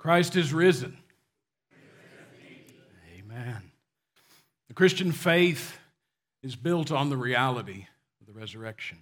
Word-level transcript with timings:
Christ 0.00 0.34
is 0.34 0.54
risen. 0.54 0.96
Amen. 3.18 3.70
The 4.68 4.72
Christian 4.72 5.12
faith 5.12 5.78
is 6.42 6.56
built 6.56 6.90
on 6.90 7.10
the 7.10 7.18
reality 7.18 7.86
of 8.18 8.26
the 8.26 8.32
resurrection. 8.32 8.96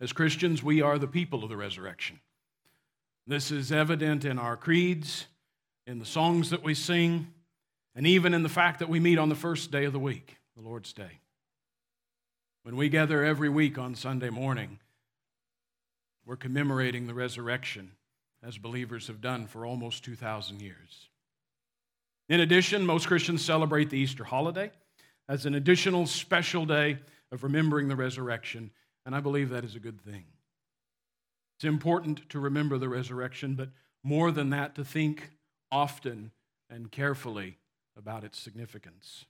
As 0.00 0.12
Christians, 0.12 0.64
we 0.64 0.82
are 0.82 0.98
the 0.98 1.06
people 1.06 1.44
of 1.44 1.48
the 1.48 1.56
resurrection. 1.56 2.18
This 3.28 3.52
is 3.52 3.70
evident 3.70 4.24
in 4.24 4.36
our 4.36 4.56
creeds, 4.56 5.26
in 5.86 6.00
the 6.00 6.04
songs 6.04 6.50
that 6.50 6.64
we 6.64 6.74
sing, 6.74 7.28
and 7.94 8.04
even 8.04 8.34
in 8.34 8.42
the 8.42 8.48
fact 8.48 8.80
that 8.80 8.88
we 8.88 8.98
meet 8.98 9.20
on 9.20 9.28
the 9.28 9.36
first 9.36 9.70
day 9.70 9.84
of 9.84 9.92
the 9.92 10.00
week, 10.00 10.38
the 10.56 10.62
Lord's 10.62 10.92
Day. 10.92 11.20
When 12.64 12.74
we 12.74 12.88
gather 12.88 13.24
every 13.24 13.48
week 13.48 13.78
on 13.78 13.94
Sunday 13.94 14.30
morning, 14.30 14.80
we're 16.26 16.34
commemorating 16.34 17.06
the 17.06 17.14
resurrection 17.14 17.92
as 18.46 18.58
believers 18.58 19.06
have 19.06 19.20
done 19.20 19.46
for 19.46 19.64
almost 19.64 20.04
2,000 20.04 20.60
years. 20.60 21.08
In 22.28 22.40
addition, 22.40 22.84
most 22.84 23.06
Christians 23.06 23.44
celebrate 23.44 23.90
the 23.90 23.98
Easter 23.98 24.24
holiday 24.24 24.70
as 25.28 25.46
an 25.46 25.54
additional 25.54 26.06
special 26.06 26.66
day 26.66 26.98
of 27.32 27.42
remembering 27.42 27.88
the 27.88 27.96
resurrection, 27.96 28.70
and 29.06 29.14
I 29.14 29.20
believe 29.20 29.50
that 29.50 29.64
is 29.64 29.74
a 29.74 29.80
good 29.80 30.00
thing. 30.00 30.24
It's 31.56 31.64
important 31.64 32.28
to 32.30 32.38
remember 32.38 32.78
the 32.78 32.88
resurrection, 32.88 33.54
but 33.54 33.70
more 34.02 34.30
than 34.30 34.50
that, 34.50 34.74
to 34.74 34.84
think 34.84 35.30
often 35.70 36.30
and 36.68 36.90
carefully 36.90 37.58
about 37.96 38.24
its 38.24 38.38
significance. 38.38 39.24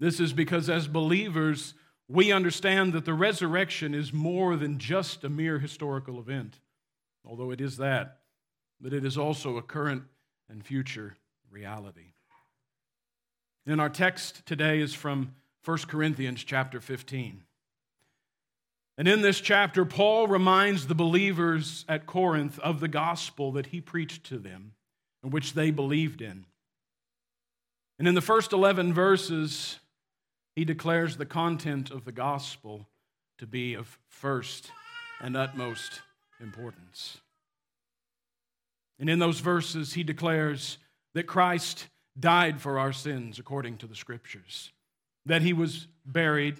This 0.00 0.20
is 0.20 0.32
because 0.32 0.68
as 0.68 0.86
believers, 0.86 1.74
we 2.08 2.32
understand 2.32 2.92
that 2.92 3.04
the 3.04 3.14
resurrection 3.14 3.94
is 3.94 4.12
more 4.12 4.56
than 4.56 4.78
just 4.78 5.24
a 5.24 5.28
mere 5.28 5.58
historical 5.58 6.18
event 6.18 6.60
although 7.28 7.50
it 7.50 7.60
is 7.60 7.76
that, 7.76 8.20
but 8.80 8.92
it 8.92 9.04
is 9.04 9.18
also 9.18 9.56
a 9.56 9.62
current 9.62 10.04
and 10.48 10.64
future 10.64 11.16
reality. 11.50 12.14
And 13.66 13.80
our 13.80 13.90
text 13.90 14.46
today 14.46 14.80
is 14.80 14.94
from 14.94 15.34
1 15.64 15.78
Corinthians 15.88 16.42
chapter 16.42 16.80
15. 16.80 17.42
And 18.96 19.06
in 19.06 19.20
this 19.20 19.40
chapter, 19.40 19.84
Paul 19.84 20.26
reminds 20.26 20.86
the 20.86 20.94
believers 20.94 21.84
at 21.88 22.06
Corinth 22.06 22.58
of 22.60 22.80
the 22.80 22.88
gospel 22.88 23.52
that 23.52 23.66
he 23.66 23.80
preached 23.80 24.24
to 24.24 24.38
them 24.38 24.72
and 25.22 25.32
which 25.32 25.52
they 25.52 25.70
believed 25.70 26.22
in. 26.22 26.46
And 27.98 28.08
in 28.08 28.14
the 28.14 28.20
first 28.20 28.52
11 28.52 28.94
verses, 28.94 29.78
he 30.56 30.64
declares 30.64 31.16
the 31.16 31.26
content 31.26 31.90
of 31.90 32.04
the 32.04 32.12
gospel 32.12 32.88
to 33.36 33.46
be 33.46 33.74
of 33.74 33.98
first 34.08 34.70
and 35.20 35.36
utmost 35.36 36.00
importance. 36.40 37.18
And 38.98 39.08
in 39.08 39.18
those 39.18 39.40
verses, 39.40 39.92
he 39.92 40.02
declares 40.02 40.78
that 41.14 41.26
Christ 41.26 41.88
died 42.18 42.60
for 42.60 42.78
our 42.78 42.92
sins 42.92 43.38
according 43.38 43.78
to 43.78 43.86
the 43.86 43.94
scriptures, 43.94 44.72
that 45.26 45.42
he 45.42 45.52
was 45.52 45.86
buried, 46.04 46.58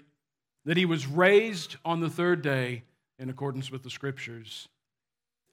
that 0.65 0.77
he 0.77 0.85
was 0.85 1.07
raised 1.07 1.77
on 1.85 2.01
the 2.01 2.11
third 2.11 2.43
day 2.43 2.85
in 3.19 3.29
accordance 3.29 3.71
with 3.71 3.83
the 3.83 3.91
scriptures, 3.91 4.69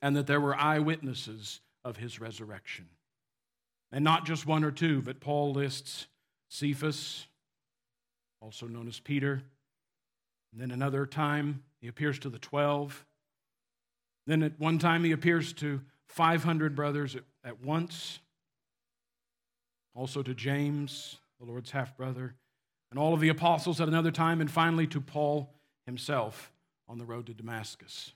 and 0.01 0.15
that 0.15 0.27
there 0.27 0.41
were 0.41 0.55
eyewitnesses 0.55 1.61
of 1.83 1.97
his 1.97 2.19
resurrection. 2.19 2.87
And 3.91 4.03
not 4.03 4.25
just 4.25 4.45
one 4.45 4.63
or 4.63 4.71
two, 4.71 5.01
but 5.01 5.19
Paul 5.19 5.53
lists 5.53 6.07
Cephas, 6.49 7.27
also 8.41 8.67
known 8.67 8.87
as 8.87 8.99
Peter. 8.99 9.41
And 10.51 10.61
then 10.61 10.71
another 10.71 11.05
time, 11.05 11.63
he 11.81 11.87
appears 11.87 12.19
to 12.19 12.29
the 12.29 12.39
12. 12.39 13.05
Then 14.27 14.43
at 14.43 14.59
one 14.59 14.79
time, 14.79 15.03
he 15.03 15.11
appears 15.11 15.53
to 15.53 15.81
500 16.07 16.75
brothers 16.75 17.15
at, 17.15 17.23
at 17.43 17.63
once, 17.63 18.19
also 19.93 20.21
to 20.21 20.33
James, 20.33 21.17
the 21.39 21.45
Lord's 21.45 21.71
half 21.71 21.95
brother, 21.97 22.35
and 22.91 22.99
all 22.99 23.13
of 23.13 23.19
the 23.19 23.29
apostles 23.29 23.81
at 23.81 23.87
another 23.87 24.11
time, 24.11 24.41
and 24.41 24.49
finally 24.49 24.87
to 24.87 25.01
Paul 25.01 25.53
himself 25.85 26.51
on 26.87 26.97
the 26.97 27.05
road 27.05 27.27
to 27.27 27.33
Damascus. 27.33 28.13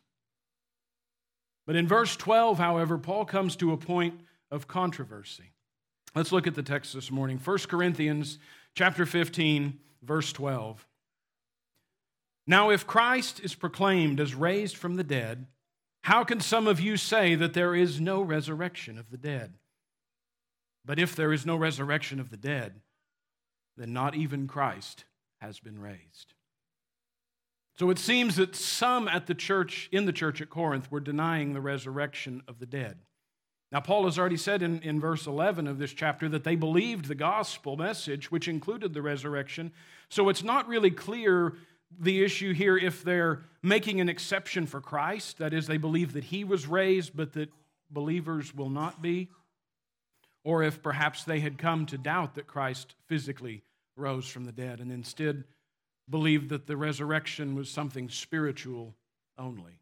But 1.66 1.76
in 1.76 1.88
verse 1.88 2.16
12, 2.16 2.58
however, 2.58 2.98
Paul 2.98 3.26
comes 3.26 3.56
to 3.58 3.74
a 3.74 3.78
point 3.78 4.22
of 4.52 4.68
controversy. 4.68 5.52
Let's 6.16 6.32
look 6.32 6.48
at 6.48 6.56
the 6.56 6.64
text 6.64 6.94
this 6.94 7.12
morning. 7.12 7.38
1 7.38 7.58
Corinthians 7.68 8.40
chapter 8.74 9.06
15, 9.06 9.80
verse 10.02 10.34
12. 10.34 10.86
Now, 12.48 12.72
if 12.72 12.88
Christ 12.88 13.40
is 13.44 13.54
proclaimed 13.54 14.20
as 14.20 14.34
raised 14.34 14.76
from 14.76 14.96
the 14.96 15.04
dead, 15.04 15.46
how 16.10 16.24
can 16.24 16.40
some 16.40 16.66
of 16.66 16.80
you 16.80 16.98
say 16.98 17.36
that 17.36 17.54
there 17.54 17.76
is 17.76 18.02
no 18.02 18.20
resurrection 18.20 18.98
of 18.98 19.12
the 19.12 19.18
dead? 19.18 19.54
But 20.84 20.98
if 20.98 21.16
there 21.16 21.32
is 21.32 21.46
no 21.46 21.56
resurrection 21.56 22.20
of 22.20 22.32
the 22.32 22.38
dead, 22.38 22.82
then 23.78 23.94
not 23.94 24.16
even 24.16 24.48
Christ 24.48 25.06
has 25.40 25.60
been 25.60 25.78
raised. 25.80 26.34
So 27.78 27.92
it 27.92 28.00
seems 28.00 28.38
that 28.38 28.56
some 28.56 29.08
at 29.08 29.28
the 29.28 29.36
church, 29.36 29.88
in 29.92 30.08
the 30.08 30.12
church 30.12 30.42
at 30.42 30.50
Corinth, 30.50 30.92
were 30.92 31.00
denying 31.00 31.54
the 31.54 31.62
resurrection 31.62 32.42
of 32.48 32.58
the 32.58 32.66
dead. 32.66 32.98
Now, 33.72 33.80
Paul 33.80 34.06
has 34.06 34.18
already 34.18 34.36
said 34.36 34.64
in, 34.64 34.82
in 34.82 35.00
verse 35.00 35.28
11 35.28 35.68
of 35.68 35.78
this 35.78 35.94
chapter 35.94 36.28
that 36.30 36.44
they 36.44 36.56
believed 36.56 37.06
the 37.06 37.14
gospel 37.14 37.78
message, 37.78 38.32
which 38.32 38.48
included 38.48 38.96
the 38.96 39.04
resurrection. 39.04 39.72
So 40.10 40.28
it's 40.30 40.44
not 40.44 40.68
really 40.68 40.90
clear 40.90 41.54
the 41.98 42.24
issue 42.24 42.54
here 42.54 42.78
if 42.78 43.04
they're 43.04 43.44
making 43.64 44.00
an 44.00 44.10
exception 44.10 44.66
for 44.66 44.82
Christ, 44.82 45.40
that 45.40 45.54
is, 45.54 45.68
they 45.68 45.78
believe 45.78 46.14
that 46.14 46.26
he 46.26 46.44
was 46.44 46.68
raised, 46.68 47.16
but 47.16 47.34
that 47.34 47.50
believers 47.90 48.54
will 48.54 48.70
not 48.70 49.02
be, 49.02 49.30
or 50.44 50.64
if 50.64 50.82
perhaps 50.82 51.24
they 51.24 51.40
had 51.40 51.58
come 51.58 51.86
to 51.88 51.98
doubt 51.98 52.36
that 52.36 52.48
Christ 52.48 52.96
physically 53.08 53.64
rose 53.96 54.28
from 54.28 54.46
the 54.46 54.52
dead 54.52 54.80
and 54.80 54.92
instead 54.92 55.44
believed 56.10 56.50
that 56.50 56.68
the 56.68 56.78
resurrection 56.78 57.56
was 57.56 57.70
something 57.70 58.10
spiritual 58.10 58.96
only. 59.38 59.80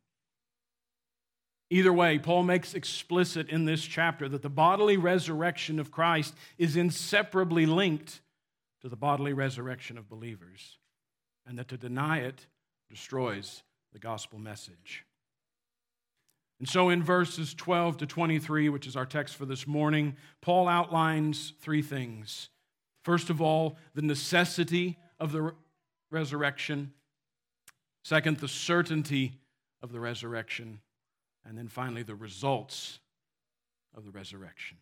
Either 1.69 1.91
way, 1.91 2.17
Paul 2.17 2.43
makes 2.43 2.73
explicit 2.73 3.49
in 3.49 3.65
this 3.65 3.83
chapter 3.83 4.29
that 4.29 4.41
the 4.41 4.49
bodily 4.49 4.97
resurrection 4.97 5.79
of 5.79 5.91
Christ 5.91 6.33
is 6.57 6.77
inseparably 6.77 7.65
linked 7.65 8.21
to 8.81 8.89
the 8.89 8.95
bodily 8.95 9.33
resurrection 9.33 9.97
of 9.97 10.09
believers 10.09 10.77
and 11.47 11.57
that 11.57 11.67
to 11.69 11.77
deny 11.77 12.19
it 12.19 12.47
destroys 12.89 13.63
the 13.93 13.99
gospel 13.99 14.39
message. 14.39 15.05
And 16.59 16.67
so 16.67 16.89
in 16.89 17.03
verses 17.03 17.53
12 17.53 17.97
to 17.97 18.05
23, 18.07 18.69
which 18.69 18.87
is 18.87 18.95
our 18.95 19.05
text 19.05 19.35
for 19.35 19.45
this 19.45 19.67
morning, 19.67 20.15
Paul 20.41 20.67
outlines 20.67 21.53
three 21.61 21.81
things. 21.81 22.49
First 23.03 23.29
of 23.29 23.41
all, 23.41 23.77
the 23.93 24.01
necessity 24.01 24.97
of 25.19 25.31
the 25.31 25.53
resurrection. 26.11 26.93
Second, 28.03 28.37
the 28.37 28.47
certainty 28.47 29.39
of 29.83 29.91
the 29.91 29.99
resurrection. 29.99 30.79
And 31.45 31.57
then 31.57 31.67
finally, 31.67 32.03
the 32.03 32.15
results 32.15 32.99
of 33.95 34.03
the 34.03 34.11
resurrection. 34.11 34.77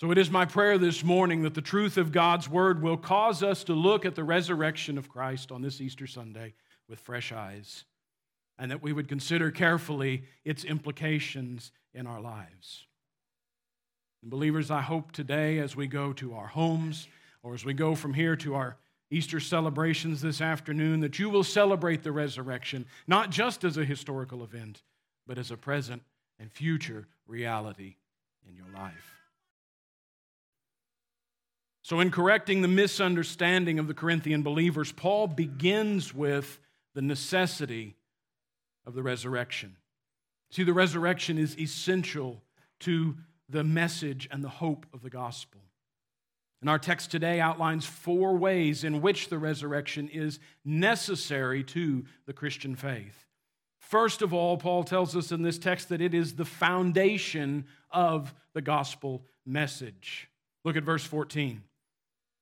So 0.00 0.12
it 0.12 0.18
is 0.18 0.30
my 0.30 0.44
prayer 0.44 0.78
this 0.78 1.02
morning 1.02 1.42
that 1.42 1.54
the 1.54 1.60
truth 1.60 1.96
of 1.96 2.12
God's 2.12 2.48
word 2.48 2.80
will 2.80 2.96
cause 2.96 3.42
us 3.42 3.64
to 3.64 3.72
look 3.72 4.06
at 4.06 4.14
the 4.14 4.22
resurrection 4.22 4.96
of 4.96 5.08
Christ 5.08 5.50
on 5.50 5.60
this 5.60 5.80
Easter 5.80 6.06
Sunday 6.06 6.54
with 6.88 7.00
fresh 7.00 7.32
eyes, 7.32 7.84
and 8.60 8.70
that 8.70 8.80
we 8.80 8.92
would 8.92 9.08
consider 9.08 9.50
carefully 9.50 10.22
its 10.44 10.62
implications 10.62 11.72
in 11.92 12.06
our 12.06 12.20
lives. 12.20 12.86
And 14.22 14.30
believers, 14.30 14.70
I 14.70 14.82
hope 14.82 15.10
today 15.10 15.58
as 15.58 15.74
we 15.74 15.88
go 15.88 16.12
to 16.12 16.34
our 16.34 16.46
homes 16.46 17.08
or 17.42 17.54
as 17.54 17.64
we 17.64 17.74
go 17.74 17.96
from 17.96 18.14
here 18.14 18.36
to 18.36 18.54
our 18.54 18.76
Easter 19.10 19.40
celebrations 19.40 20.20
this 20.20 20.40
afternoon, 20.40 21.00
that 21.00 21.18
you 21.18 21.28
will 21.28 21.42
celebrate 21.42 22.04
the 22.04 22.12
resurrection, 22.12 22.86
not 23.08 23.30
just 23.30 23.64
as 23.64 23.76
a 23.76 23.84
historical 23.84 24.44
event, 24.44 24.84
but 25.26 25.38
as 25.38 25.50
a 25.50 25.56
present 25.56 26.02
and 26.38 26.52
future 26.52 27.08
reality 27.26 27.96
in 28.48 28.54
your 28.54 28.68
life. 28.72 29.17
So, 31.88 32.00
in 32.00 32.10
correcting 32.10 32.60
the 32.60 32.68
misunderstanding 32.68 33.78
of 33.78 33.86
the 33.86 33.94
Corinthian 33.94 34.42
believers, 34.42 34.92
Paul 34.92 35.26
begins 35.26 36.12
with 36.12 36.60
the 36.94 37.00
necessity 37.00 37.96
of 38.84 38.92
the 38.92 39.02
resurrection. 39.02 39.74
See, 40.50 40.64
the 40.64 40.74
resurrection 40.74 41.38
is 41.38 41.58
essential 41.58 42.42
to 42.80 43.16
the 43.48 43.64
message 43.64 44.28
and 44.30 44.44
the 44.44 44.50
hope 44.50 44.84
of 44.92 45.00
the 45.00 45.08
gospel. 45.08 45.62
And 46.60 46.68
our 46.68 46.78
text 46.78 47.10
today 47.10 47.40
outlines 47.40 47.86
four 47.86 48.36
ways 48.36 48.84
in 48.84 49.00
which 49.00 49.30
the 49.30 49.38
resurrection 49.38 50.10
is 50.10 50.40
necessary 50.66 51.64
to 51.64 52.04
the 52.26 52.34
Christian 52.34 52.76
faith. 52.76 53.24
First 53.78 54.20
of 54.20 54.34
all, 54.34 54.58
Paul 54.58 54.84
tells 54.84 55.16
us 55.16 55.32
in 55.32 55.40
this 55.40 55.58
text 55.58 55.88
that 55.88 56.02
it 56.02 56.12
is 56.12 56.34
the 56.34 56.44
foundation 56.44 57.64
of 57.90 58.34
the 58.52 58.60
gospel 58.60 59.24
message. 59.46 60.28
Look 60.64 60.76
at 60.76 60.82
verse 60.82 61.04
14. 61.04 61.62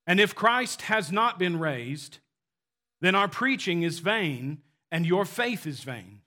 And 0.07 0.21
if 0.21 0.33
Christ 0.33 0.83
has 0.83 1.11
not 1.11 1.37
been 1.37 1.59
raised, 1.59 2.19
then 3.01 3.13
our 3.13 3.27
preaching 3.27 3.83
is 3.83 3.99
vain 3.99 4.59
and 4.89 5.05
your 5.05 5.25
faith 5.25 5.67
is 5.67 5.81
vain. 5.81 6.21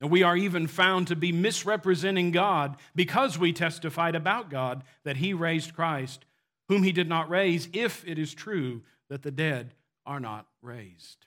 And 0.00 0.10
we 0.10 0.22
are 0.22 0.36
even 0.36 0.68
found 0.68 1.08
to 1.08 1.16
be 1.16 1.32
misrepresenting 1.32 2.30
God 2.30 2.76
because 2.94 3.38
we 3.38 3.52
testified 3.52 4.14
about 4.14 4.50
God 4.50 4.84
that 5.02 5.16
He 5.16 5.34
raised 5.34 5.74
Christ, 5.74 6.24
whom 6.68 6.84
He 6.84 6.92
did 6.92 7.08
not 7.08 7.28
raise, 7.28 7.68
if 7.72 8.06
it 8.06 8.18
is 8.18 8.32
true 8.32 8.82
that 9.08 9.22
the 9.22 9.30
dead 9.30 9.74
are 10.06 10.20
not 10.20 10.46
raised. 10.62 11.26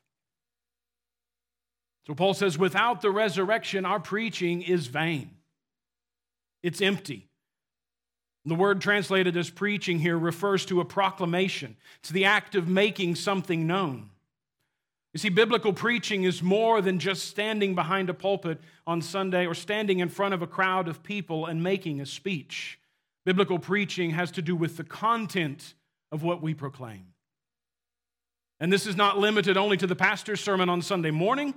So 2.05 2.13
Paul 2.13 2.33
says, 2.33 2.57
without 2.57 3.01
the 3.01 3.11
resurrection, 3.11 3.83
our 3.85 3.99
preaching 3.99 4.61
is 4.61 4.87
vain, 4.87 5.31
it's 6.63 6.81
empty. 6.81 7.27
The 8.47 8.55
word 8.55 8.79
translated 8.79 9.35
as 9.35 9.49
preaching 9.49 9.99
here 9.99 10.17
refers 10.17 10.65
to 10.67 10.79
a 10.79 10.85
proclamation, 10.85 11.75
to 12.03 12.13
the 12.13 12.23
act 12.23 12.55
of 12.55 12.69
making 12.69 13.15
something 13.15 13.67
known. 13.67 14.09
You 15.13 15.19
see, 15.19 15.29
biblical 15.29 15.73
preaching 15.73 16.23
is 16.23 16.41
more 16.41 16.81
than 16.81 16.97
just 16.97 17.25
standing 17.25 17.75
behind 17.75 18.09
a 18.09 18.13
pulpit 18.13 18.61
on 18.85 19.01
Sunday 19.01 19.47
or 19.47 19.53
standing 19.53 19.99
in 19.99 20.07
front 20.07 20.33
of 20.33 20.41
a 20.41 20.47
crowd 20.47 20.87
of 20.87 21.03
people 21.03 21.45
and 21.45 21.61
making 21.61 21.99
a 21.99 22.05
speech. 22.05 22.79
Biblical 23.25 23.59
preaching 23.59 24.11
has 24.11 24.31
to 24.31 24.41
do 24.41 24.55
with 24.55 24.77
the 24.77 24.85
content 24.85 25.73
of 26.13 26.23
what 26.23 26.41
we 26.41 26.53
proclaim. 26.53 27.07
And 28.61 28.71
this 28.71 28.87
is 28.87 28.95
not 28.95 29.17
limited 29.17 29.57
only 29.57 29.75
to 29.75 29.87
the 29.87 29.95
pastor's 29.95 30.39
sermon 30.39 30.69
on 30.69 30.81
Sunday 30.81 31.11
morning, 31.11 31.53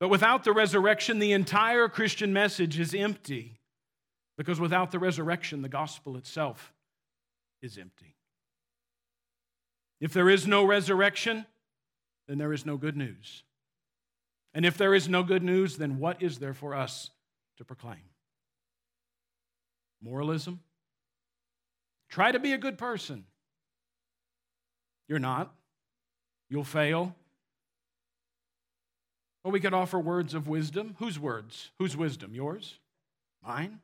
but 0.00 0.08
without 0.08 0.42
the 0.42 0.52
resurrection, 0.52 1.20
the 1.20 1.30
entire 1.30 1.88
Christian 1.88 2.32
message 2.32 2.80
is 2.80 2.94
empty. 2.94 3.60
Because 4.42 4.58
without 4.58 4.90
the 4.90 4.98
resurrection, 4.98 5.62
the 5.62 5.68
gospel 5.68 6.16
itself 6.16 6.72
is 7.62 7.78
empty. 7.78 8.16
If 10.00 10.12
there 10.12 10.28
is 10.28 10.48
no 10.48 10.64
resurrection, 10.64 11.46
then 12.26 12.38
there 12.38 12.52
is 12.52 12.66
no 12.66 12.76
good 12.76 12.96
news. 12.96 13.44
And 14.52 14.66
if 14.66 14.76
there 14.76 14.96
is 14.96 15.08
no 15.08 15.22
good 15.22 15.44
news, 15.44 15.76
then 15.76 16.00
what 16.00 16.20
is 16.20 16.40
there 16.40 16.54
for 16.54 16.74
us 16.74 17.10
to 17.58 17.64
proclaim? 17.64 18.02
Moralism? 20.02 20.58
Try 22.10 22.32
to 22.32 22.40
be 22.40 22.52
a 22.52 22.58
good 22.58 22.78
person. 22.78 23.22
You're 25.06 25.20
not. 25.20 25.54
You'll 26.50 26.64
fail. 26.64 27.14
Or 29.44 29.52
we 29.52 29.60
could 29.60 29.72
offer 29.72 30.00
words 30.00 30.34
of 30.34 30.48
wisdom. 30.48 30.96
Whose 30.98 31.16
words? 31.16 31.70
Whose 31.78 31.96
wisdom? 31.96 32.34
Yours? 32.34 32.80
Mine? 33.46 33.78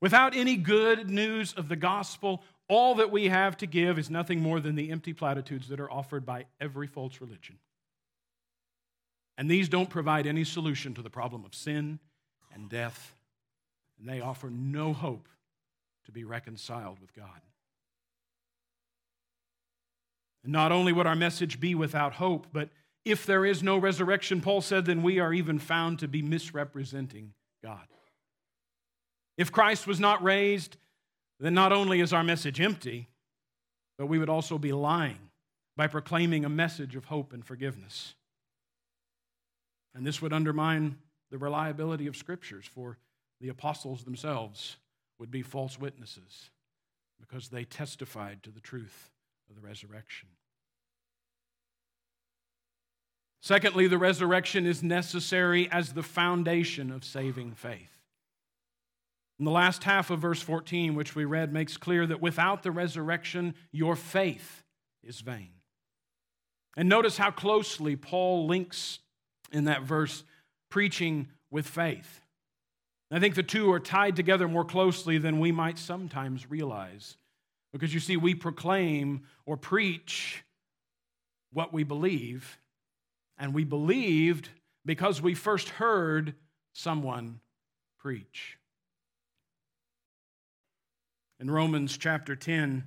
Without 0.00 0.36
any 0.36 0.56
good 0.56 1.10
news 1.10 1.52
of 1.54 1.68
the 1.68 1.76
gospel, 1.76 2.42
all 2.68 2.96
that 2.96 3.10
we 3.10 3.28
have 3.28 3.56
to 3.56 3.66
give 3.66 3.98
is 3.98 4.10
nothing 4.10 4.40
more 4.40 4.60
than 4.60 4.74
the 4.74 4.90
empty 4.90 5.12
platitudes 5.12 5.68
that 5.68 5.80
are 5.80 5.90
offered 5.90 6.24
by 6.24 6.44
every 6.60 6.86
false 6.86 7.20
religion. 7.20 7.58
And 9.36 9.50
these 9.50 9.68
don't 9.68 9.90
provide 9.90 10.26
any 10.26 10.44
solution 10.44 10.94
to 10.94 11.02
the 11.02 11.10
problem 11.10 11.44
of 11.44 11.54
sin 11.54 11.98
and 12.52 12.68
death, 12.68 13.14
and 13.98 14.08
they 14.08 14.20
offer 14.20 14.50
no 14.50 14.92
hope 14.92 15.28
to 16.06 16.12
be 16.12 16.24
reconciled 16.24 17.00
with 17.00 17.14
God. 17.14 17.40
And 20.44 20.52
not 20.52 20.72
only 20.72 20.92
would 20.92 21.06
our 21.06 21.16
message 21.16 21.60
be 21.60 21.74
without 21.74 22.14
hope, 22.14 22.48
but 22.52 22.70
if 23.04 23.26
there 23.26 23.44
is 23.44 23.62
no 23.62 23.78
resurrection, 23.78 24.40
Paul 24.40 24.60
said, 24.60 24.84
then 24.84 25.02
we 25.02 25.18
are 25.18 25.32
even 25.32 25.58
found 25.58 25.98
to 26.00 26.08
be 26.08 26.22
misrepresenting 26.22 27.32
God. 27.62 27.86
If 29.38 29.52
Christ 29.52 29.86
was 29.86 30.00
not 30.00 30.22
raised, 30.22 30.76
then 31.38 31.54
not 31.54 31.72
only 31.72 32.00
is 32.00 32.12
our 32.12 32.24
message 32.24 32.60
empty, 32.60 33.08
but 33.96 34.06
we 34.06 34.18
would 34.18 34.28
also 34.28 34.58
be 34.58 34.72
lying 34.72 35.30
by 35.76 35.86
proclaiming 35.86 36.44
a 36.44 36.48
message 36.48 36.96
of 36.96 37.04
hope 37.04 37.32
and 37.32 37.44
forgiveness. 37.44 38.14
And 39.94 40.04
this 40.04 40.20
would 40.20 40.32
undermine 40.32 40.98
the 41.30 41.38
reliability 41.38 42.08
of 42.08 42.16
scriptures, 42.16 42.66
for 42.66 42.98
the 43.40 43.48
apostles 43.48 44.02
themselves 44.02 44.76
would 45.20 45.30
be 45.30 45.42
false 45.42 45.78
witnesses 45.78 46.50
because 47.20 47.48
they 47.48 47.64
testified 47.64 48.42
to 48.42 48.50
the 48.50 48.60
truth 48.60 49.10
of 49.48 49.54
the 49.54 49.66
resurrection. 49.66 50.28
Secondly, 53.40 53.86
the 53.86 53.98
resurrection 53.98 54.66
is 54.66 54.82
necessary 54.82 55.70
as 55.70 55.92
the 55.92 56.02
foundation 56.02 56.90
of 56.90 57.04
saving 57.04 57.52
faith. 57.52 57.97
And 59.38 59.46
the 59.46 59.52
last 59.52 59.84
half 59.84 60.10
of 60.10 60.18
verse 60.18 60.42
14, 60.42 60.94
which 60.94 61.14
we 61.14 61.24
read, 61.24 61.52
makes 61.52 61.76
clear 61.76 62.06
that 62.06 62.20
without 62.20 62.62
the 62.62 62.72
resurrection, 62.72 63.54
your 63.70 63.94
faith 63.94 64.64
is 65.02 65.20
vain. 65.20 65.50
And 66.76 66.88
notice 66.88 67.16
how 67.16 67.30
closely 67.30 67.96
Paul 67.96 68.46
links 68.46 68.98
in 69.52 69.64
that 69.64 69.82
verse 69.82 70.24
preaching 70.70 71.28
with 71.50 71.66
faith. 71.66 72.20
I 73.10 73.20
think 73.20 73.36
the 73.36 73.42
two 73.42 73.72
are 73.72 73.80
tied 73.80 74.16
together 74.16 74.48
more 74.48 74.64
closely 74.64 75.18
than 75.18 75.40
we 75.40 75.50
might 75.50 75.78
sometimes 75.78 76.50
realize. 76.50 77.16
Because 77.72 77.94
you 77.94 78.00
see, 78.00 78.16
we 78.16 78.34
proclaim 78.34 79.22
or 79.46 79.56
preach 79.56 80.44
what 81.52 81.72
we 81.72 81.84
believe, 81.84 82.58
and 83.38 83.54
we 83.54 83.64
believed 83.64 84.50
because 84.84 85.22
we 85.22 85.34
first 85.34 85.70
heard 85.70 86.34
someone 86.74 87.40
preach. 87.98 88.57
In 91.40 91.50
Romans 91.50 91.96
chapter 91.96 92.34
10, 92.34 92.84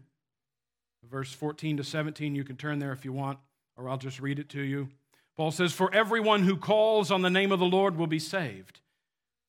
verse 1.09 1.31
14 1.31 1.77
to 1.77 1.83
17, 1.83 2.35
you 2.35 2.43
can 2.43 2.57
turn 2.57 2.79
there 2.79 2.91
if 2.91 3.05
you 3.05 3.13
want, 3.13 3.39
or 3.77 3.87
I'll 3.87 3.97
just 3.97 4.19
read 4.19 4.39
it 4.39 4.49
to 4.49 4.61
you. 4.61 4.89
Paul 5.37 5.51
says, 5.51 5.71
For 5.71 5.93
everyone 5.93 6.43
who 6.43 6.57
calls 6.57 7.11
on 7.11 7.21
the 7.21 7.29
name 7.29 7.51
of 7.51 7.59
the 7.59 7.65
Lord 7.65 7.97
will 7.97 8.07
be 8.07 8.19
saved. 8.19 8.81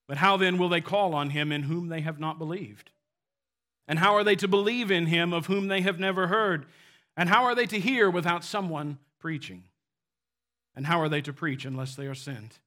But 0.07 0.19
how 0.19 0.37
then 0.37 0.57
will 0.57 0.69
they 0.69 0.81
call 0.81 1.15
on 1.15 1.31
him 1.31 1.51
in 1.51 1.65
whom 1.65 1.89
they 1.89 2.01
have 2.03 2.21
not 2.21 2.39
believed? 2.39 2.91
And 3.89 3.99
how 3.99 4.15
are 4.15 4.25
they 4.25 4.37
to 4.37 4.49
believe 4.49 4.91
in 4.91 5.07
him 5.07 5.33
of 5.33 5.47
whom 5.47 5.67
they 5.67 5.81
have 5.81 5.99
never 5.99 6.29
heard? 6.29 6.67
And 7.17 7.29
how 7.29 7.45
are 7.45 7.55
they 7.55 7.67
to 7.67 7.81
hear 7.81 8.09
without 8.09 8.45
someone 8.45 8.99
preaching? 9.19 9.65
And 10.77 10.87
how 10.87 11.01
are 11.01 11.09
they 11.09 11.21
to 11.23 11.33
preach 11.33 11.65
unless 11.65 11.97
they 11.97 12.07
are 12.07 12.15
sent? 12.15 12.61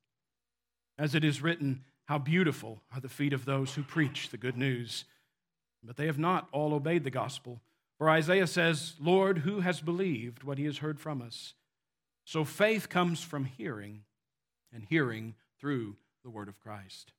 As 0.97 1.15
it 1.15 1.23
is 1.23 1.41
written, 1.41 1.83
How 2.05 2.17
beautiful 2.17 2.81
are 2.93 2.99
the 2.99 3.09
feet 3.09 3.33
of 3.33 3.45
those 3.45 3.75
who 3.75 3.83
preach 3.83 4.29
the 4.29 4.37
good 4.37 4.57
news 4.57 5.05
but 5.85 5.97
they 5.97 6.05
have 6.05 6.19
not 6.19 6.47
all 6.51 6.73
obeyed 6.73 7.03
the 7.03 7.11
gospel. 7.11 7.61
For 7.97 8.09
Isaiah 8.09 8.47
says, 8.47 8.95
Lord, 8.99 9.39
who 9.39 9.61
has 9.61 9.79
believed 9.79 10.43
what 10.43 10.57
he 10.57 10.65
has 10.65 10.79
heard 10.79 10.99
from 10.99 11.21
us? 11.21 11.53
So 12.25 12.43
faith 12.43 12.89
comes 12.89 13.21
from 13.21 13.45
hearing, 13.45 14.01
and 14.73 14.83
hearing 14.89 15.35
through 15.59 15.95
the 16.23 16.29
word 16.29 16.47
of 16.47 16.59
Christ. 16.59 17.13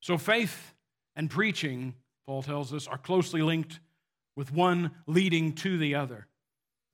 So 0.00 0.18
faith 0.18 0.74
and 1.14 1.30
preaching, 1.30 1.94
Paul 2.26 2.42
tells 2.42 2.74
us, 2.74 2.86
are 2.86 2.98
closely 2.98 3.40
linked 3.40 3.80
with 4.34 4.52
one 4.52 4.90
leading 5.06 5.52
to 5.54 5.78
the 5.78 5.94
other. 5.94 6.26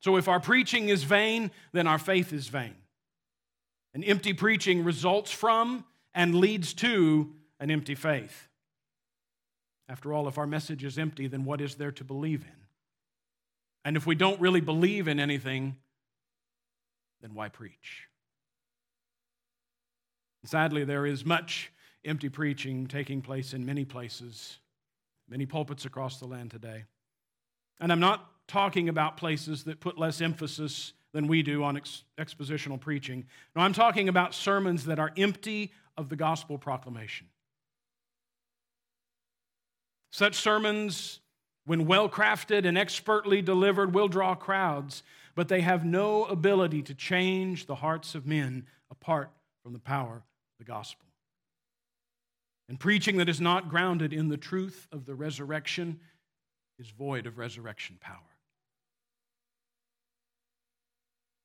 So 0.01 0.17
if 0.17 0.29
our 0.29 0.41
preaching 0.41 0.89
is 0.91 1.05
vain, 1.05 1.51
then 1.73 1.87
our 1.87 1.99
faith 1.99 2.33
is 2.33 2.49
vain. 2.49 2.75
An 3.95 4.05
empty 4.05 4.33
preaching 4.33 4.85
results 4.85 5.31
from 5.31 5.85
and 6.15 6.35
leads 6.35 6.75
to 6.75 7.33
an 7.59 7.71
empty 7.71 7.95
faith. 7.95 8.48
After 9.89 10.13
all, 10.13 10.29
if 10.29 10.37
our 10.37 10.47
message 10.47 10.85
is 10.85 10.99
empty, 10.99 11.27
then 11.27 11.45
what 11.45 11.61
is 11.61 11.77
there 11.77 11.93
to 11.93 12.05
believe 12.05 12.43
in? 12.43 12.67
And 13.85 13.97
if 13.97 14.07
we 14.07 14.15
don't 14.15 14.41
really 14.41 14.61
believe 14.61 15.09
in 15.09 15.19
anything, 15.19 15.77
then 17.23 17.35
why 17.35 17.49
preach? 17.49 18.09
Sadly, 20.45 20.85
there 20.85 21.07
is 21.07 21.25
much 21.25 21.73
empty 22.05 22.29
preaching 22.29 22.87
taking 22.87 23.21
place 23.21 23.53
in 23.53 23.67
many 23.67 23.85
places, 23.85 24.59
many 25.29 25.47
pulpits 25.47 25.85
across 25.85 26.19
the 26.19 26.27
land 26.27 26.51
today. 26.51 26.85
And 27.81 27.93
I'm 27.93 28.01
not 28.01 28.31
talking 28.47 28.89
about 28.89 29.17
places 29.17 29.65
that 29.65 29.81
put 29.81 29.99
less 29.99 30.21
emphasis 30.21 30.93
than 31.13 31.27
we 31.27 31.43
do 31.43 31.65
on 31.65 31.77
ex- 31.77 32.05
expositional 32.19 32.81
preaching. 32.81 33.27
No, 33.55 33.63
I'm 33.63 33.73
talking 33.73 34.09
about 34.09 34.35
sermons 34.35 34.85
that 34.87 34.99
are 34.99 35.13
empty 35.17 35.73
of 35.97 36.09
the 36.09 36.17
gospel 36.17 36.59
proclamation. 36.59 37.27
Such 40.11 40.37
sermons, 40.37 41.21
when 41.65 41.87
well 41.87 42.09
crafted 42.09 42.67
and 42.67 42.79
expertly 42.79 43.43
delivered, 43.43 43.95
will 43.95 44.09
draw 44.09 44.35
crowds, 44.35 45.03
but 45.35 45.49
they 45.49 45.61
have 45.61 45.85
no 45.85 46.25
ability 46.25 46.83
to 46.83 46.95
change 46.95 47.67
the 47.67 47.77
hearts 47.77 48.15
of 48.15 48.27
men 48.27 48.67
apart 48.91 49.31
from 49.63 49.73
the 49.73 49.79
power 49.79 50.17
of 50.17 50.59
the 50.59 50.65
gospel. 50.65 51.07
And 52.69 52.79
preaching 52.79 53.17
that 53.17 53.29
is 53.29 53.41
not 53.41 53.69
grounded 53.69 54.13
in 54.13 54.29
the 54.29 54.37
truth 54.37 54.89
of 54.93 55.07
the 55.07 55.15
resurrection 55.15 56.01
is 56.79 56.91
void 56.91 57.27
of 57.27 57.39
resurrection 57.39 57.97
power. 58.01 58.17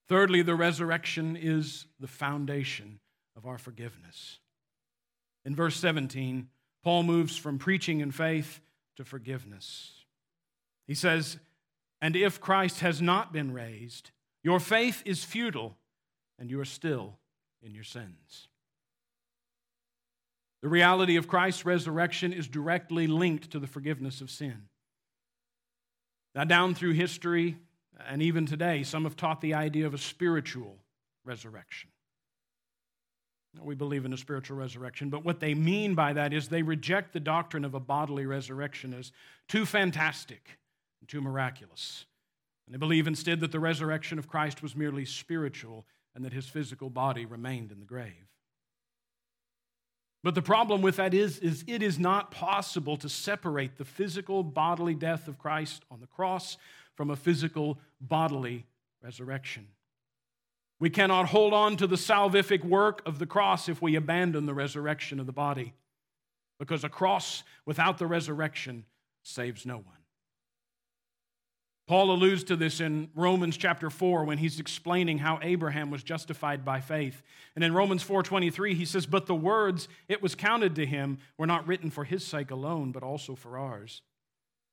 Thirdly, 0.10 0.42
the 0.42 0.56
resurrection 0.56 1.38
is 1.40 1.88
the 2.00 2.08
foundation 2.08 3.00
of 3.38 3.46
our 3.46 3.58
forgiveness. 3.58 4.40
In 5.46 5.56
verse 5.56 5.78
17, 5.78 6.50
Paul 6.84 7.04
moves 7.04 7.38
from 7.38 7.58
preaching 7.58 8.02
in 8.02 8.12
faith 8.12 8.60
to 8.98 9.06
forgiveness. 9.06 10.04
He 10.86 10.96
says, 10.96 11.38
And 12.02 12.16
if 12.16 12.42
Christ 12.42 12.82
has 12.82 13.02
not 13.02 13.32
been 13.32 13.54
raised, 13.54 14.12
your 14.44 14.60
faith 14.60 15.02
is 15.06 15.24
futile 15.24 15.78
and 16.38 16.50
you 16.50 16.60
are 16.60 16.66
still 16.66 17.18
in 17.62 17.74
your 17.74 17.86
sins. 17.86 18.50
The 20.62 20.70
reality 20.70 21.16
of 21.16 21.28
Christ's 21.28 21.66
resurrection 21.66 22.34
is 22.34 22.48
directly 22.48 23.08
linked 23.08 23.52
to 23.52 23.60
the 23.60 23.68
forgiveness 23.68 24.22
of 24.22 24.30
sin. 24.30 24.64
Now, 26.36 26.46
down 26.46 26.74
through 26.74 26.94
history 26.94 27.58
and 28.08 28.22
even 28.22 28.46
today, 28.46 28.84
some 28.84 29.04
have 29.04 29.16
taught 29.16 29.42
the 29.42 29.54
idea 29.54 29.86
of 29.86 29.94
a 29.94 29.98
spiritual 29.98 30.78
resurrection. 31.26 31.90
We 33.62 33.76
believe 33.76 34.06
in 34.06 34.14
a 34.14 34.18
spiritual 34.18 34.58
resurrection, 34.58 35.10
but 35.10 35.24
what 35.24 35.40
they 35.40 35.54
mean 35.54 35.94
by 35.94 36.14
that 36.14 36.34
is 36.34 36.48
they 36.48 36.64
reject 36.64 37.14
the 37.14 37.20
doctrine 37.20 37.64
of 37.64 37.76
a 37.76 37.80
bodily 37.80 38.26
resurrection 38.26 38.94
as 38.94 39.12
too 39.48 39.66
fantastic 39.66 40.58
and 41.00 41.08
too 41.08 41.22
miraculous. 41.22 42.06
And 42.66 42.74
they 42.74 42.80
believe 42.80 43.08
instead 43.08 43.42
that 43.42 43.52
the 43.52 43.60
resurrection 43.60 44.18
of 44.18 44.28
Christ 44.28 44.64
was 44.64 44.76
merely 44.76 45.06
spiritual 45.06 45.86
and 46.16 46.26
that 46.26 46.34
his 46.34 46.48
physical 46.48 46.90
body 46.90 47.26
remained 47.26 47.72
in 47.72 47.80
the 47.80 47.86
grave. 47.86 48.28
But 50.24 50.36
the 50.36 50.42
problem 50.42 50.82
with 50.82 50.96
that 50.96 51.14
is, 51.14 51.38
is 51.40 51.66
it 51.68 51.84
is 51.84 52.00
not 52.00 52.32
possible 52.32 52.96
to 52.98 53.10
separate 53.10 53.78
the 53.78 53.86
physical 53.86 54.42
bodily 54.42 54.96
death 54.96 55.28
of 55.28 55.38
Christ 55.38 55.84
on 55.92 56.00
the 56.00 56.08
cross 56.08 56.58
from 56.96 57.10
a 57.10 57.16
physical 57.16 57.78
bodily 58.00 58.66
resurrection. 59.02 59.68
We 60.84 60.90
cannot 60.90 61.28
hold 61.28 61.54
on 61.54 61.78
to 61.78 61.88
the 61.88 61.96
salvific 61.96 62.62
work 62.62 63.02
of 63.06 63.18
the 63.18 63.26
cross 63.26 63.70
if 63.70 63.82
we 63.82 63.96
abandon 63.96 64.46
the 64.46 64.54
resurrection 64.54 65.18
of 65.18 65.26
the 65.26 65.32
body, 65.32 65.72
because 66.60 66.84
a 66.84 66.90
cross 66.90 67.44
without 67.66 68.00
the 68.00 68.06
resurrection 68.06 68.84
saves 69.22 69.66
no 69.66 69.78
one. 69.78 70.04
Paul 71.88 72.12
alludes 72.12 72.44
to 72.44 72.58
this 72.58 72.82
in 72.82 73.10
Romans 73.16 73.56
chapter 73.56 73.90
4 73.90 74.26
when 74.26 74.40
he's 74.40 74.60
explaining 74.60 75.20
how 75.20 75.40
Abraham 75.42 75.90
was 75.90 76.04
justified 76.04 76.66
by 76.66 76.82
faith. 76.82 77.24
And 77.56 77.64
in 77.64 77.74
Romans 77.74 78.04
4:23 78.04 78.76
he 78.76 78.84
says, 78.84 79.06
"But 79.06 79.26
the 79.26 79.34
words 79.34 79.88
it 80.10 80.22
was 80.22 80.36
counted 80.36 80.76
to 80.76 80.86
him 80.86 81.18
were 81.38 81.48
not 81.48 81.66
written 81.66 81.92
for 81.92 82.04
his 82.04 82.26
sake 82.28 82.52
alone, 82.52 82.92
but 82.92 83.04
also 83.04 83.36
for 83.36 83.58
ours. 83.58 84.02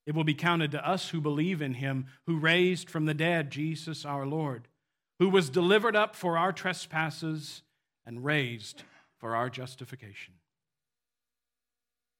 It 0.06 0.16
will 0.16 0.24
be 0.24 0.34
counted 0.34 0.72
to 0.72 0.84
us 0.84 1.10
who 1.10 1.20
believe 1.20 1.62
in 1.62 1.74
him 1.74 2.06
who 2.26 2.36
raised 2.36 2.90
from 2.90 3.04
the 3.04 3.14
dead 3.14 3.52
Jesus 3.52 4.04
our 4.04 4.26
Lord, 4.26 4.66
who 5.20 5.28
was 5.28 5.48
delivered 5.48 5.94
up 5.94 6.16
for 6.16 6.36
our 6.36 6.52
trespasses 6.52 7.62
and 8.04 8.24
raised 8.24 8.82
for 9.18 9.36
our 9.36 9.48
justification." 9.48 10.34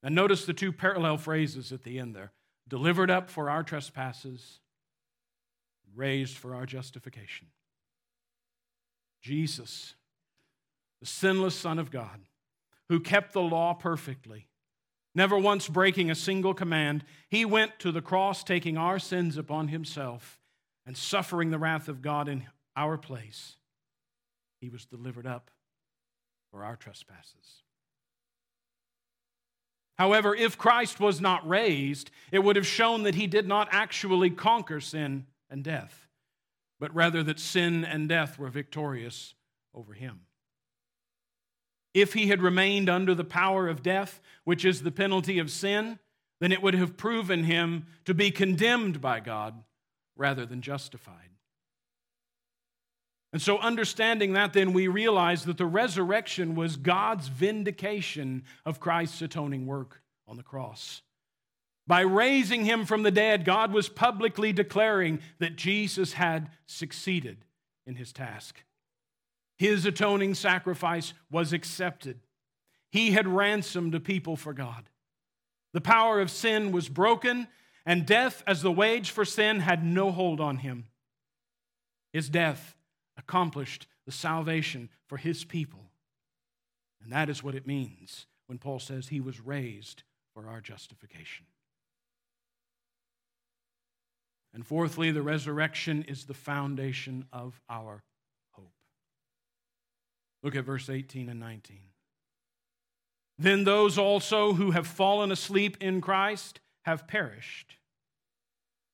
And 0.02 0.14
notice 0.14 0.46
the 0.46 0.54
two 0.54 0.72
parallel 0.72 1.18
phrases 1.18 1.72
at 1.72 1.82
the 1.82 1.98
end 1.98 2.14
there. 2.14 2.32
Delivered 2.68 3.10
up 3.10 3.28
for 3.28 3.50
our 3.50 3.64
trespasses 3.64 4.60
raised 5.94 6.36
for 6.36 6.54
our 6.54 6.66
justification. 6.66 7.50
Jesus, 9.20 9.96
the 11.00 11.06
sinless 11.06 11.58
Son 11.58 11.78
of 11.78 11.90
God, 11.90 12.28
who 12.88 13.00
kept 13.00 13.32
the 13.32 13.42
law 13.42 13.74
perfectly, 13.74 14.48
never 15.14 15.36
once 15.36 15.68
breaking 15.68 16.10
a 16.10 16.14
single 16.14 16.54
command, 16.54 17.04
he 17.28 17.44
went 17.44 17.78
to 17.80 17.90
the 17.90 18.02
cross 18.02 18.44
taking 18.44 18.78
our 18.78 18.98
sins 18.98 19.36
upon 19.36 19.68
himself 19.68 20.40
and 20.86 20.96
suffering 20.96 21.50
the 21.50 21.58
wrath 21.58 21.88
of 21.88 22.02
God 22.02 22.28
in 22.28 22.42
our 22.76 22.96
place. 22.96 23.56
He 24.60 24.68
was 24.68 24.84
delivered 24.84 25.26
up 25.26 25.50
for 26.50 26.64
our 26.64 26.76
trespasses. 26.76 27.62
However, 29.98 30.34
if 30.34 30.56
Christ 30.56 30.98
was 30.98 31.20
not 31.20 31.46
raised, 31.46 32.10
it 32.32 32.38
would 32.38 32.56
have 32.56 32.66
shown 32.66 33.02
that 33.02 33.14
he 33.14 33.26
did 33.26 33.46
not 33.46 33.68
actually 33.70 34.30
conquer 34.30 34.80
sin 34.80 35.26
and 35.50 35.62
death, 35.62 36.08
but 36.78 36.94
rather 36.94 37.22
that 37.22 37.38
sin 37.38 37.84
and 37.84 38.08
death 38.08 38.38
were 38.38 38.48
victorious 38.48 39.34
over 39.74 39.92
him. 39.92 40.20
If 41.92 42.14
he 42.14 42.28
had 42.28 42.40
remained 42.40 42.88
under 42.88 43.14
the 43.14 43.24
power 43.24 43.68
of 43.68 43.82
death, 43.82 44.20
which 44.44 44.64
is 44.64 44.82
the 44.82 44.90
penalty 44.90 45.38
of 45.38 45.50
sin, 45.50 45.98
then 46.40 46.52
it 46.52 46.62
would 46.62 46.74
have 46.74 46.96
proven 46.96 47.44
him 47.44 47.86
to 48.04 48.14
be 48.14 48.30
condemned 48.30 49.00
by 49.00 49.20
God 49.20 49.62
rather 50.16 50.46
than 50.46 50.62
justified. 50.62 51.29
And 53.32 53.40
so, 53.40 53.58
understanding 53.58 54.32
that, 54.32 54.52
then 54.52 54.72
we 54.72 54.88
realize 54.88 55.44
that 55.44 55.56
the 55.56 55.66
resurrection 55.66 56.56
was 56.56 56.76
God's 56.76 57.28
vindication 57.28 58.42
of 58.66 58.80
Christ's 58.80 59.22
atoning 59.22 59.66
work 59.66 60.02
on 60.26 60.36
the 60.36 60.42
cross. 60.42 61.02
By 61.86 62.00
raising 62.00 62.64
him 62.64 62.84
from 62.84 63.02
the 63.02 63.10
dead, 63.10 63.44
God 63.44 63.72
was 63.72 63.88
publicly 63.88 64.52
declaring 64.52 65.20
that 65.38 65.56
Jesus 65.56 66.14
had 66.14 66.50
succeeded 66.66 67.44
in 67.86 67.96
his 67.96 68.12
task. 68.12 68.62
His 69.58 69.86
atoning 69.86 70.34
sacrifice 70.34 71.12
was 71.30 71.52
accepted. 71.52 72.20
He 72.90 73.12
had 73.12 73.28
ransomed 73.28 73.94
a 73.94 74.00
people 74.00 74.36
for 74.36 74.52
God. 74.52 74.88
The 75.72 75.80
power 75.80 76.20
of 76.20 76.30
sin 76.30 76.72
was 76.72 76.88
broken, 76.88 77.46
and 77.86 78.06
death, 78.06 78.42
as 78.46 78.62
the 78.62 78.72
wage 78.72 79.10
for 79.10 79.24
sin, 79.24 79.60
had 79.60 79.84
no 79.84 80.10
hold 80.10 80.40
on 80.40 80.58
him. 80.58 80.86
His 82.12 82.28
death 82.28 82.74
accomplished 83.20 83.86
the 84.06 84.12
salvation 84.12 84.88
for 85.06 85.18
his 85.18 85.44
people. 85.44 85.90
And 87.02 87.12
that 87.12 87.28
is 87.28 87.42
what 87.42 87.54
it 87.54 87.66
means 87.66 88.26
when 88.46 88.58
Paul 88.58 88.80
says 88.80 89.08
he 89.08 89.20
was 89.20 89.40
raised 89.40 90.02
for 90.34 90.48
our 90.48 90.60
justification. 90.60 91.46
And 94.52 94.66
fourthly, 94.66 95.12
the 95.12 95.22
resurrection 95.22 96.04
is 96.08 96.24
the 96.24 96.34
foundation 96.34 97.26
of 97.32 97.60
our 97.68 98.02
hope. 98.52 98.72
Look 100.42 100.56
at 100.56 100.64
verse 100.64 100.90
18 100.90 101.28
and 101.28 101.38
19. 101.38 101.78
Then 103.38 103.64
those 103.64 103.96
also 103.96 104.54
who 104.54 104.72
have 104.72 104.86
fallen 104.86 105.30
asleep 105.30 105.76
in 105.80 106.00
Christ 106.00 106.60
have 106.82 107.06
perished. 107.06 107.76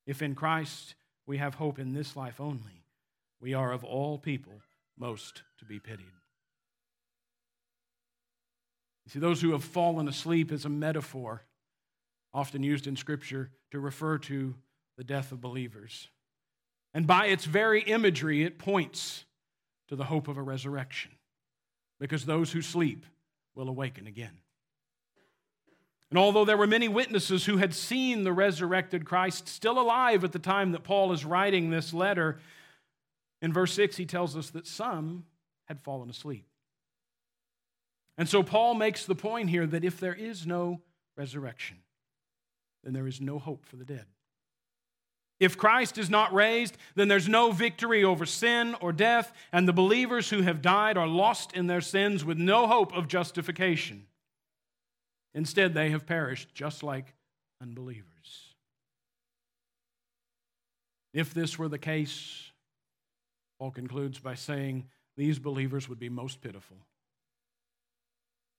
If 0.07 0.21
in 0.21 0.35
Christ 0.35 0.95
we 1.27 1.39
have 1.39 1.55
hope 1.55 1.79
in 1.79 1.95
this 1.95 2.15
life 2.15 2.41
only, 2.41 2.86
we 3.41 3.55
are 3.55 3.73
of 3.73 3.85
all 3.85 4.19
people 4.19 4.61
most 4.99 5.43
to 5.59 5.65
be 5.65 5.79
pitied. 5.79 6.07
You 9.05 9.11
see, 9.13 9.19
those 9.19 9.41
who 9.41 9.53
have 9.53 9.63
fallen 9.63 10.09
asleep 10.09 10.51
is 10.51 10.65
a 10.65 10.69
metaphor 10.69 11.45
often 12.35 12.63
used 12.63 12.87
in 12.87 12.97
Scripture 12.97 13.51
to 13.71 13.79
refer 13.79 14.19
to 14.19 14.55
the 14.97 15.05
death 15.05 15.33
of 15.33 15.41
believers. 15.41 16.09
And 16.93 17.07
by 17.07 17.27
its 17.27 17.45
very 17.45 17.83
imagery, 17.83 18.43
it 18.43 18.59
points 18.59 19.25
to 19.89 19.97
the 19.97 20.05
hope 20.05 20.29
of 20.29 20.37
a 20.37 20.43
resurrection, 20.43 21.13
because 22.01 22.25
those 22.25 22.53
who 22.53 22.63
sleep 22.63 23.07
will 23.55 23.69
awaken 23.69 24.07
again. 24.07 24.39
And 26.11 26.19
although 26.19 26.45
there 26.45 26.57
were 26.57 26.67
many 26.67 26.89
witnesses 26.89 27.47
who 27.47 27.59
had 27.59 27.75
seen 27.75 28.25
the 28.25 28.33
resurrected 28.33 29.05
Christ 29.05 29.49
still 29.49 29.79
alive 29.79 30.25
at 30.25 30.33
the 30.33 30.39
time 30.39 30.73
that 30.73 30.85
Paul 30.85 31.13
is 31.13 31.25
writing 31.25 31.71
this 31.71 31.93
letter, 31.93 32.39
in 33.47 33.53
verse 33.53 33.73
6 33.75 33.97
he 33.97 34.07
tells 34.07 34.37
us 34.37 34.51
that 34.51 34.67
some 34.67 35.25
had 35.67 35.81
fallen 35.81 36.11
asleep. 36.11 36.45
And 38.19 38.29
so 38.29 38.43
Paul 38.43 38.75
makes 38.75 39.07
the 39.07 39.15
point 39.15 39.51
here 39.51 39.69
that 39.69 39.85
if 39.85 40.01
there 40.01 40.15
is 40.15 40.49
no 40.49 40.81
resurrection, 41.17 41.77
then 42.83 42.93
there 42.93 43.07
is 43.07 43.21
no 43.21 43.39
hope 43.39 43.65
for 43.65 43.77
the 43.77 43.85
dead. 43.85 44.07
If 45.39 45.57
Christ 45.57 45.97
is 45.97 46.11
not 46.11 46.35
raised, 46.35 46.77
then 46.97 47.07
there's 47.07 47.29
no 47.29 47.53
victory 47.53 48.03
over 48.03 48.27
sin 48.27 48.75
or 48.81 48.93
death, 48.93 49.33
and 49.53 49.69
the 49.69 49.73
believers 49.73 50.29
who 50.31 50.43
have 50.43 50.61
died 50.61 50.99
are 50.99 51.07
lost 51.07 51.53
in 51.53 51.69
their 51.69 51.81
sins 51.81 52.25
with 52.25 52.39
no 52.39 52.67
hope 52.67 52.93
of 52.97 53.07
justification. 53.07 54.07
Instead, 55.35 55.73
they 55.73 55.91
have 55.91 56.05
perished 56.05 56.53
just 56.53 56.83
like 56.83 57.15
unbelievers. 57.63 58.57
If 61.15 61.33
this 61.33 61.57
were 61.61 61.69
the 61.69 61.79
case, 61.79 62.46
Paul 63.59 63.71
concludes 63.71 64.19
by 64.19 64.35
saying 64.35 64.85
these 65.17 65.39
believers 65.39 65.89
would 65.89 65.99
be 65.99 66.09
most 66.09 66.41
pitiful. 66.41 66.77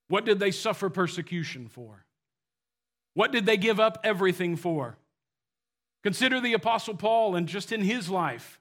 What 0.08 0.24
did 0.24 0.40
they 0.40 0.50
suffer 0.50 0.88
persecution 0.88 1.68
for? 1.68 2.04
What 3.14 3.32
did 3.32 3.46
they 3.46 3.56
give 3.56 3.78
up 3.78 3.98
everything 4.02 4.56
for? 4.56 4.96
Consider 6.02 6.40
the 6.40 6.54
Apostle 6.54 6.94
Paul 6.94 7.36
and 7.36 7.48
just 7.48 7.72
in 7.72 7.82
his 7.82 8.08
life. 8.08 8.60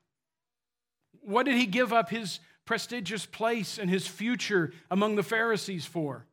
What 1.22 1.46
did 1.46 1.56
he 1.56 1.66
give 1.66 1.94
up 1.94 2.10
his 2.10 2.40
prestigious 2.66 3.26
place 3.26 3.78
and 3.78 3.90
his 3.90 4.08
future 4.08 4.74
among 4.92 5.16
the 5.16 5.24
Pharisees 5.24 5.86
for? 5.86 6.26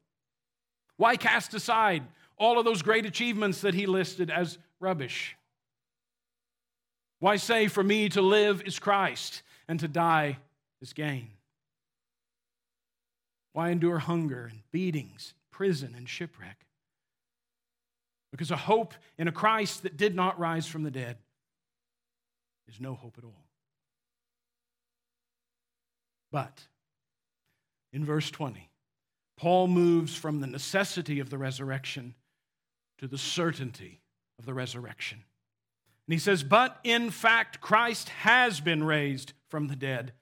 Why 0.97 1.17
cast 1.17 1.55
aside 1.55 2.03
all 2.37 2.59
of 2.59 2.65
those 2.65 2.83
great 2.83 3.07
achievements 3.07 3.61
that 3.61 3.75
he 3.75 3.87
listed 3.87 4.31
as 4.31 4.59
rubbish? 4.81 5.37
Why 7.21 7.37
say, 7.37 7.69
For 7.69 7.83
me 7.83 8.09
to 8.11 8.23
live 8.23 8.63
is 8.63 8.79
Christ 8.79 9.43
and 9.69 9.81
to 9.81 9.89
die 9.89 10.39
is 10.81 10.93
gain? 10.93 11.29
Why 13.53 13.71
endure 13.71 13.99
hunger 13.99 14.49
and 14.51 14.61
beatings, 14.73 15.35
prison 15.51 15.95
and 15.97 16.09
shipwreck? 16.09 16.67
Because 18.33 18.51
a 18.51 18.57
hope 18.57 18.95
in 19.17 19.29
a 19.29 19.33
Christ 19.33 19.85
that 19.85 19.97
did 19.97 20.15
not 20.15 20.41
rise 20.41 20.67
from 20.67 20.83
the 20.83 20.91
dead 20.91 21.19
is 22.69 22.81
no 22.81 22.95
hope 22.95 23.15
at 23.17 23.25
all. 23.25 23.45
But 26.33 26.63
in 27.93 28.05
verse 28.05 28.29
20, 28.33 28.69
Paul 29.37 29.69
moves 29.69 30.17
from 30.17 30.41
the 30.41 30.49
necessity 30.49 31.21
of 31.21 31.31
the 31.31 31.39
resurrection 31.39 32.15
to 32.99 33.07
the 33.07 33.19
certainty 33.19 34.01
of 34.41 34.47
the 34.47 34.55
resurrection. 34.55 35.23
And 36.07 36.13
he 36.13 36.19
says, 36.19 36.43
But 36.43 36.79
in 36.83 37.11
fact, 37.11 37.61
Christ 37.61 38.09
has 38.09 38.61
been 38.61 38.83
raised 38.83 39.33
from 39.55 39.69
the 39.69 39.77
dead, 39.77 40.13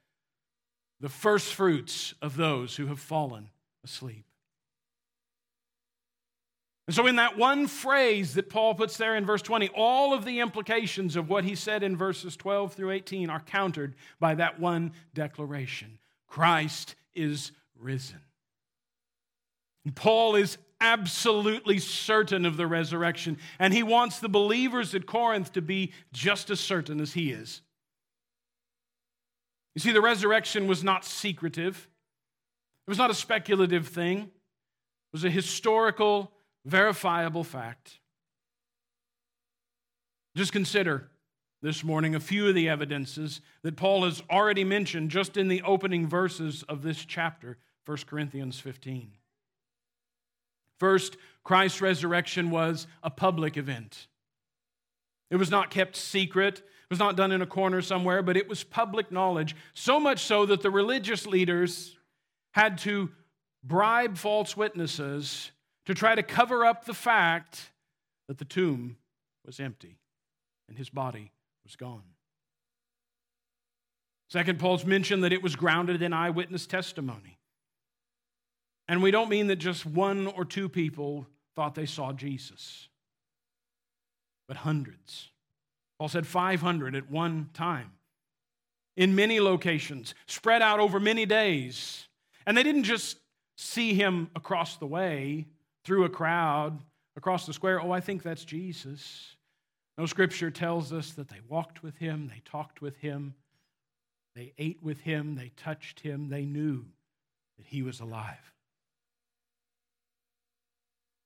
the 1.01 1.09
first 1.09 1.55
fruits 1.55 2.13
of 2.21 2.37
those 2.37 2.77
who 2.77 2.89
have 2.89 3.01
fallen 3.01 3.49
asleep. 3.83 4.27
And 6.87 6.95
so, 6.95 7.07
in 7.07 7.17
that 7.17 7.39
one 7.39 7.67
phrase 7.67 8.35
that 8.35 8.51
Paul 8.51 8.75
puts 8.75 8.99
there 8.99 9.17
in 9.17 9.25
verse 9.25 9.41
20, 9.41 9.71
all 9.71 10.13
of 10.13 10.27
the 10.27 10.41
implications 10.41 11.17
of 11.17 11.31
what 11.31 11.45
he 11.45 11.55
said 11.55 11.83
in 11.83 11.97
verses 11.97 12.37
12 12.37 12.75
through 12.75 12.91
18 12.91 13.31
are 13.31 13.41
countered 13.41 13.95
by 14.21 14.35
that 14.35 14.61
one 14.61 14.93
declaration 15.15 15.99
Christ 16.27 16.95
is 17.15 17.53
risen. 17.81 18.21
Paul 19.95 20.37
is 20.37 20.59
absolutely 20.79 21.79
certain 21.79 22.45
of 22.45 22.59
the 22.59 22.67
resurrection, 22.67 23.39
and 23.59 23.73
he 23.73 23.83
wants 23.83 24.19
the 24.19 24.29
believers 24.29 24.95
at 24.95 25.07
Corinth 25.07 25.55
to 25.55 25.63
be 25.63 25.95
just 26.13 26.51
as 26.51 26.61
certain 26.61 27.01
as 27.01 27.15
he 27.15 27.33
is. 27.33 27.63
You 29.75 29.81
see, 29.81 29.93
the 29.93 30.01
resurrection 30.01 30.67
was 30.67 30.85
not 30.85 31.05
secretive, 31.05 31.89
it 32.87 32.91
was 32.91 32.99
not 32.99 33.11
a 33.11 33.15
speculative 33.15 33.89
thing, 33.89 34.19
it 34.19 34.31
was 35.13 35.25
a 35.25 35.31
historical 35.31 36.31
verifiable 36.65 37.45
fact. 37.45 37.99
Just 40.37 40.53
consider 40.53 41.11
this 41.63 41.85
morning 41.85 42.15
a 42.15 42.21
few 42.21 42.49
of 42.49 42.55
the 42.55 42.69
evidences 42.69 43.41
that 43.63 43.77
Paul 43.77 44.05
has 44.05 44.23
already 44.31 44.65
mentioned 44.65 45.11
just 45.11 45.37
in 45.37 45.49
the 45.49 45.63
opening 45.63 46.07
verses 46.07 46.65
of 46.69 46.83
this 46.83 47.05
chapter, 47.05 47.57
1 47.87 47.99
Corinthians 48.07 48.59
15. 48.59 49.13
First, 50.81 51.17
Christ's 51.45 51.81
resurrection 51.81 52.51
was 52.51 52.87
a 53.03 53.11
public 53.11 53.57
event. 53.57 54.09
It 55.31 55.37
was 55.37 55.51
not 55.51 55.71
kept 55.71 55.95
secret, 55.97 56.63
was 56.93 56.99
not 56.99 57.17
done 57.17 57.33
in 57.33 57.41
a 57.41 57.47
corner 57.47 57.81
somewhere, 57.81 58.21
but 58.21 58.37
it 58.37 58.47
was 58.47 58.65
public 58.65 59.11
knowledge, 59.11 59.57
so 59.73 59.99
much 59.99 60.25
so 60.25 60.45
that 60.45 60.61
the 60.61 60.71
religious 60.71 61.25
leaders 61.25 61.97
had 62.51 62.77
to 62.77 63.11
bribe 63.65 64.19
false 64.19 64.59
witnesses 64.59 65.53
to 65.87 65.95
try 65.95 66.15
to 66.15 66.23
cover 66.23 66.67
up 66.67 66.85
the 66.85 66.93
fact 66.93 67.71
that 68.29 68.37
the 68.37 68.45
tomb 68.45 68.99
was 69.47 69.59
empty 69.59 69.97
and 70.69 70.77
his 70.77 70.91
body 70.91 71.33
was 71.65 71.77
gone. 71.77 72.03
Second, 74.29 74.59
Paul's 74.59 74.85
mentioned 74.85 75.25
that 75.25 75.33
it 75.33 75.43
was 75.43 75.57
grounded 75.57 76.03
in 76.03 76.13
eyewitness 76.13 76.67
testimony. 76.67 77.39
And 78.87 79.03
we 79.03 79.11
don't 79.11 79.31
mean 79.31 79.47
that 79.47 79.57
just 79.57 79.87
one 79.87 80.27
or 80.27 80.45
two 80.45 80.69
people 80.69 81.27
thought 81.57 81.75
they 81.75 81.87
saw 81.87 82.13
Jesus, 82.13 82.89
but 84.47 84.59
hundreds. 84.59 85.32
Paul 86.03 86.09
said 86.09 86.27
500 86.27 86.97
at 86.97 87.13
one 87.13 87.49
time 87.55 87.93
in 88.97 89.15
many 89.15 89.39
locations, 89.39 90.17
spread 90.27 90.61
out 90.61 90.81
over 90.81 90.99
many 90.99 91.27
days. 91.27 92.09
And 92.45 92.59
they 92.59 92.65
didn't 92.65 92.83
just 92.83 93.19
see 93.57 93.95
him 93.95 94.29
across 94.35 94.79
the 94.79 94.87
way, 94.89 95.47
through 95.85 96.03
a 96.03 96.09
crowd 96.09 96.81
across 97.17 97.47
the 97.47 97.53
square, 97.53 97.81
oh, 97.81 97.93
I 97.93 98.01
think 98.01 98.25
that's 98.25 98.45
Jesus. 98.45 99.37
No 99.97 100.07
scripture 100.07 100.51
tells 100.51 100.93
us 100.93 101.13
that 101.13 101.29
they 101.29 101.39
walked 101.49 101.85
with 101.85 101.99
him, 101.99 102.27
they 102.27 102.43
talked 102.45 102.83
with 102.83 102.97
him, 102.97 103.35
they 104.35 104.55
ate 104.59 104.83
with 104.83 105.03
him, 105.03 105.37
they 105.37 105.53
touched 105.57 106.01
him, 106.01 106.31
they 106.31 106.45
knew 106.45 106.85
that 107.59 107.67
he 107.67 107.81
was 107.83 108.01
alive. 108.01 108.52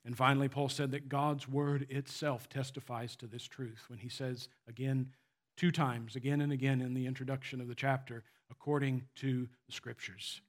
And 0.06 0.16
finally, 0.16 0.48
Paul 0.48 0.68
said 0.68 0.92
that 0.92 1.08
God's 1.08 1.48
word 1.48 1.88
itself 1.90 2.48
testifies 2.48 3.16
to 3.16 3.26
this 3.26 3.42
truth 3.42 3.86
when 3.88 3.98
he 3.98 4.08
says, 4.08 4.48
again, 4.68 5.10
two 5.56 5.72
times, 5.72 6.14
again 6.14 6.40
and 6.40 6.52
again 6.52 6.80
in 6.80 6.94
the 6.94 7.06
introduction 7.06 7.60
of 7.60 7.66
the 7.66 7.74
chapter, 7.74 8.22
according 8.48 9.02
to 9.16 9.48
the 9.66 9.72
scriptures. 9.72 10.40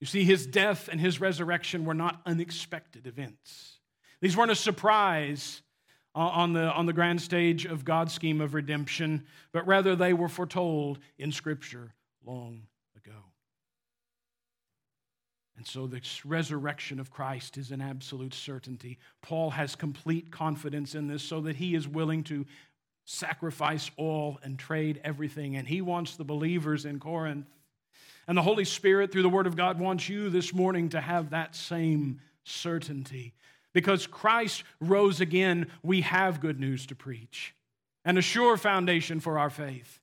You 0.00 0.06
see, 0.06 0.24
his 0.24 0.46
death 0.46 0.88
and 0.90 0.98
his 0.98 1.20
resurrection 1.20 1.84
were 1.84 1.92
not 1.92 2.22
unexpected 2.24 3.06
events. 3.06 3.80
These 4.22 4.34
weren't 4.34 4.50
a 4.50 4.56
surprise 4.56 5.60
on 6.14 6.54
the, 6.54 6.72
on 6.72 6.86
the 6.86 6.94
grand 6.94 7.20
stage 7.20 7.66
of 7.66 7.84
God's 7.84 8.14
scheme 8.14 8.40
of 8.40 8.54
redemption, 8.54 9.26
but 9.52 9.66
rather 9.66 9.94
they 9.94 10.14
were 10.14 10.28
foretold 10.28 11.00
in 11.18 11.32
Scripture 11.32 11.92
long. 12.24 12.62
And 15.60 15.66
so 15.66 15.86
the 15.86 16.00
resurrection 16.24 16.98
of 16.98 17.10
Christ 17.10 17.58
is 17.58 17.70
an 17.70 17.82
absolute 17.82 18.32
certainty. 18.32 18.96
Paul 19.20 19.50
has 19.50 19.76
complete 19.76 20.30
confidence 20.30 20.94
in 20.94 21.06
this 21.06 21.22
so 21.22 21.42
that 21.42 21.56
he 21.56 21.74
is 21.74 21.86
willing 21.86 22.24
to 22.24 22.46
sacrifice 23.04 23.90
all 23.98 24.38
and 24.42 24.58
trade 24.58 25.02
everything. 25.04 25.56
And 25.56 25.68
he 25.68 25.82
wants 25.82 26.16
the 26.16 26.24
believers 26.24 26.86
in 26.86 26.98
Corinth 26.98 27.44
and 28.26 28.38
the 28.38 28.42
Holy 28.42 28.64
Spirit, 28.64 29.12
through 29.12 29.20
the 29.20 29.28
Word 29.28 29.46
of 29.46 29.54
God, 29.54 29.78
wants 29.78 30.08
you 30.08 30.30
this 30.30 30.54
morning 30.54 30.88
to 30.88 31.00
have 31.02 31.28
that 31.28 31.54
same 31.54 32.22
certainty. 32.42 33.34
Because 33.74 34.06
Christ 34.06 34.64
rose 34.80 35.20
again, 35.20 35.66
we 35.82 36.00
have 36.00 36.40
good 36.40 36.58
news 36.58 36.86
to 36.86 36.94
preach 36.94 37.54
and 38.02 38.16
a 38.16 38.22
sure 38.22 38.56
foundation 38.56 39.20
for 39.20 39.38
our 39.38 39.50
faith. 39.50 39.99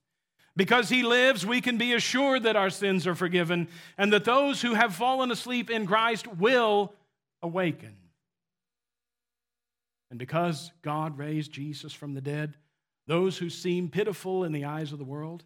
Because 0.58 0.88
he 0.88 1.04
lives, 1.04 1.46
we 1.46 1.60
can 1.60 1.78
be 1.78 1.94
assured 1.94 2.42
that 2.42 2.56
our 2.56 2.68
sins 2.68 3.06
are 3.06 3.14
forgiven 3.14 3.68
and 3.96 4.12
that 4.12 4.24
those 4.24 4.60
who 4.60 4.74
have 4.74 4.92
fallen 4.92 5.30
asleep 5.30 5.70
in 5.70 5.86
Christ 5.86 6.26
will 6.26 6.92
awaken. 7.40 7.94
And 10.10 10.18
because 10.18 10.72
God 10.82 11.16
raised 11.16 11.52
Jesus 11.52 11.92
from 11.92 12.14
the 12.14 12.20
dead, 12.20 12.56
those 13.06 13.38
who 13.38 13.50
seem 13.50 13.88
pitiful 13.88 14.42
in 14.42 14.50
the 14.50 14.64
eyes 14.64 14.90
of 14.90 14.98
the 14.98 15.04
world 15.04 15.44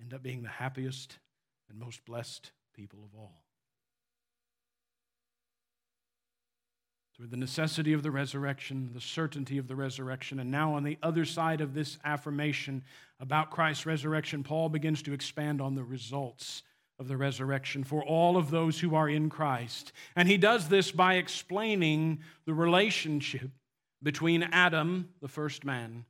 end 0.00 0.12
up 0.12 0.24
being 0.24 0.42
the 0.42 0.48
happiest 0.48 1.18
and 1.70 1.78
most 1.78 2.04
blessed 2.04 2.50
people 2.74 3.04
of 3.04 3.16
all. 3.16 3.45
Through 7.16 7.28
the 7.28 7.36
necessity 7.38 7.94
of 7.94 8.02
the 8.02 8.10
resurrection, 8.10 8.90
the 8.92 9.00
certainty 9.00 9.56
of 9.56 9.68
the 9.68 9.76
resurrection, 9.76 10.38
and 10.38 10.50
now 10.50 10.74
on 10.74 10.84
the 10.84 10.98
other 11.02 11.24
side 11.24 11.62
of 11.62 11.72
this 11.72 11.96
affirmation 12.04 12.84
about 13.20 13.50
Christ's 13.50 13.86
resurrection, 13.86 14.42
Paul 14.42 14.68
begins 14.68 15.02
to 15.02 15.14
expand 15.14 15.62
on 15.62 15.74
the 15.74 15.84
results 15.84 16.62
of 16.98 17.08
the 17.08 17.16
resurrection 17.16 17.84
for 17.84 18.04
all 18.04 18.36
of 18.36 18.50
those 18.50 18.80
who 18.80 18.94
are 18.94 19.08
in 19.08 19.30
Christ. 19.30 19.92
And 20.14 20.28
he 20.28 20.36
does 20.36 20.68
this 20.68 20.92
by 20.92 21.14
explaining 21.14 22.20
the 22.44 22.52
relationship 22.52 23.50
between 24.02 24.42
Adam, 24.42 25.08
the 25.22 25.28
first 25.28 25.64
man, 25.64 26.04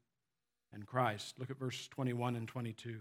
and 0.72 0.86
Christ. 0.86 1.38
Look 1.38 1.50
at 1.50 1.58
verse 1.58 1.86
21 1.88 2.34
and 2.34 2.48
22. 2.48 2.98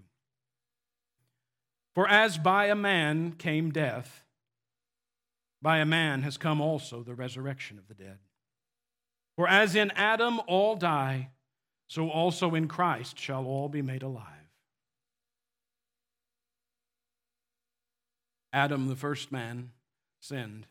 For 1.96 2.08
as 2.08 2.38
by 2.38 2.68
a 2.68 2.76
man 2.76 3.32
came 3.32 3.72
death, 3.72 4.25
by 5.65 5.80
a 5.80 5.86
man 5.86 6.21
has 6.21 6.38
come 6.38 6.62
also 6.62 7.01
the 7.01 7.15
resurrection 7.15 7.80
of 7.80 7.88
the 7.88 7.95
dead. 7.95 8.19
For 9.36 9.47
as 9.47 9.75
in 9.75 9.89
Adam 9.95 10.39
all 10.45 10.75
die, 10.75 11.32
so 11.88 12.12
also 12.12 12.54
in 12.54 12.67
Christ 12.67 13.17
shall 13.17 13.45
all 13.45 13.67
be 13.67 13.82
made 13.82 14.04
alive. 14.04 14.51
Adam, 18.54 18.89
the 18.89 18.95
first 18.95 19.32
man, 19.32 19.71
sinned, 20.19 20.67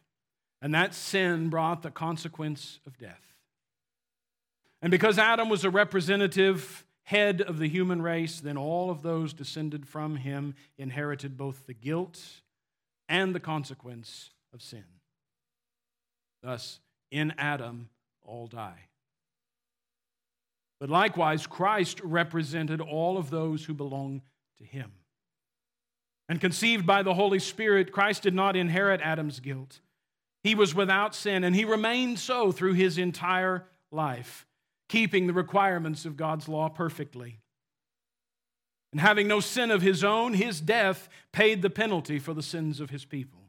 and 0.62 0.72
that 0.72 0.94
sin 0.94 1.48
brought 1.48 1.82
the 1.82 1.90
consequence 1.90 2.78
of 2.86 2.96
death. 2.96 3.34
And 4.80 4.92
because 4.92 5.18
Adam 5.18 5.48
was 5.48 5.64
a 5.64 5.70
representative 5.70 6.86
head 7.02 7.40
of 7.40 7.58
the 7.58 7.68
human 7.68 8.00
race, 8.00 8.38
then 8.38 8.56
all 8.56 8.92
of 8.92 9.02
those 9.02 9.32
descended 9.32 9.88
from 9.88 10.14
him 10.14 10.54
inherited 10.78 11.36
both 11.36 11.66
the 11.66 11.74
guilt 11.74 12.22
and 13.08 13.34
the 13.34 13.40
consequence 13.40 14.30
of 14.54 14.62
sin. 14.62 14.84
Thus, 16.42 16.80
in 17.10 17.34
Adam, 17.36 17.88
all 18.22 18.46
die. 18.46 18.88
But 20.80 20.90
likewise, 20.90 21.46
Christ 21.46 22.00
represented 22.02 22.80
all 22.80 23.18
of 23.18 23.30
those 23.30 23.64
who 23.64 23.74
belong 23.74 24.22
to 24.58 24.64
him. 24.64 24.92
And 26.28 26.40
conceived 26.40 26.86
by 26.86 27.02
the 27.02 27.14
Holy 27.14 27.38
Spirit, 27.38 27.92
Christ 27.92 28.22
did 28.22 28.34
not 28.34 28.56
inherit 28.56 29.00
Adam's 29.02 29.40
guilt. 29.40 29.80
He 30.42 30.54
was 30.54 30.74
without 30.74 31.14
sin, 31.14 31.44
and 31.44 31.54
he 31.54 31.64
remained 31.64 32.18
so 32.18 32.52
through 32.52 32.74
his 32.74 32.98
entire 32.98 33.66
life 33.90 34.46
keeping 34.88 35.26
the 35.26 35.32
requirements 35.32 36.04
of 36.04 36.16
God's 36.16 36.48
law 36.48 36.68
perfectly. 36.68 37.40
And 38.92 39.00
having 39.00 39.26
no 39.26 39.40
sin 39.40 39.70
of 39.70 39.82
his 39.82 40.04
own, 40.04 40.34
his 40.34 40.60
death 40.60 41.08
paid 41.32 41.62
the 41.62 41.70
penalty 41.70 42.18
for 42.18 42.32
the 42.32 42.42
sins 42.42 42.78
of 42.78 42.90
his 42.90 43.04
people. 43.04 43.43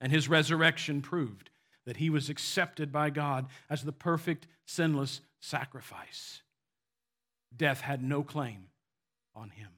And 0.00 0.12
his 0.12 0.28
resurrection 0.28 1.02
proved 1.02 1.50
that 1.86 1.98
he 1.98 2.10
was 2.10 2.28
accepted 2.28 2.92
by 2.92 3.10
God 3.10 3.46
as 3.68 3.82
the 3.82 3.92
perfect, 3.92 4.46
sinless 4.66 5.20
sacrifice. 5.40 6.42
Death 7.56 7.80
had 7.80 8.02
no 8.02 8.22
claim 8.22 8.68
on 9.34 9.50
him. 9.50 9.68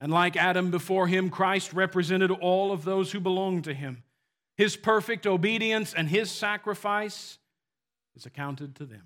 And 0.00 0.10
like 0.10 0.36
Adam 0.36 0.70
before 0.70 1.06
him, 1.06 1.28
Christ 1.28 1.72
represented 1.72 2.30
all 2.30 2.72
of 2.72 2.84
those 2.84 3.12
who 3.12 3.20
belong 3.20 3.62
to 3.62 3.74
him. 3.74 4.02
His 4.56 4.76
perfect 4.76 5.26
obedience 5.26 5.92
and 5.92 6.08
his 6.08 6.30
sacrifice 6.30 7.38
is 8.16 8.26
accounted 8.26 8.76
to 8.76 8.86
them. 8.86 9.02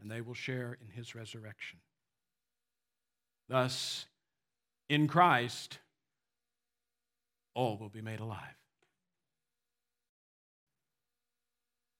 And 0.00 0.10
they 0.10 0.20
will 0.20 0.34
share 0.34 0.76
in 0.80 0.88
his 0.88 1.14
resurrection. 1.14 1.78
Thus, 3.48 4.06
in 4.88 5.06
Christ, 5.06 5.78
all 7.54 7.76
will 7.76 7.88
be 7.88 8.02
made 8.02 8.20
alive. 8.20 8.38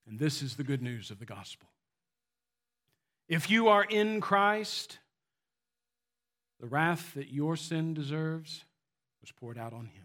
And 0.08 0.18
this 0.18 0.42
is 0.42 0.56
the 0.56 0.64
good 0.64 0.82
news 0.82 1.10
of 1.10 1.18
the 1.18 1.24
gospel. 1.24 1.68
If 3.28 3.50
you 3.50 3.68
are 3.68 3.84
in 3.84 4.20
Christ, 4.20 4.98
the 6.60 6.66
wrath 6.66 7.14
that 7.14 7.32
your 7.32 7.56
sin 7.56 7.94
deserves 7.94 8.64
was 9.20 9.32
poured 9.32 9.58
out 9.58 9.72
on 9.72 9.86
him. 9.86 10.04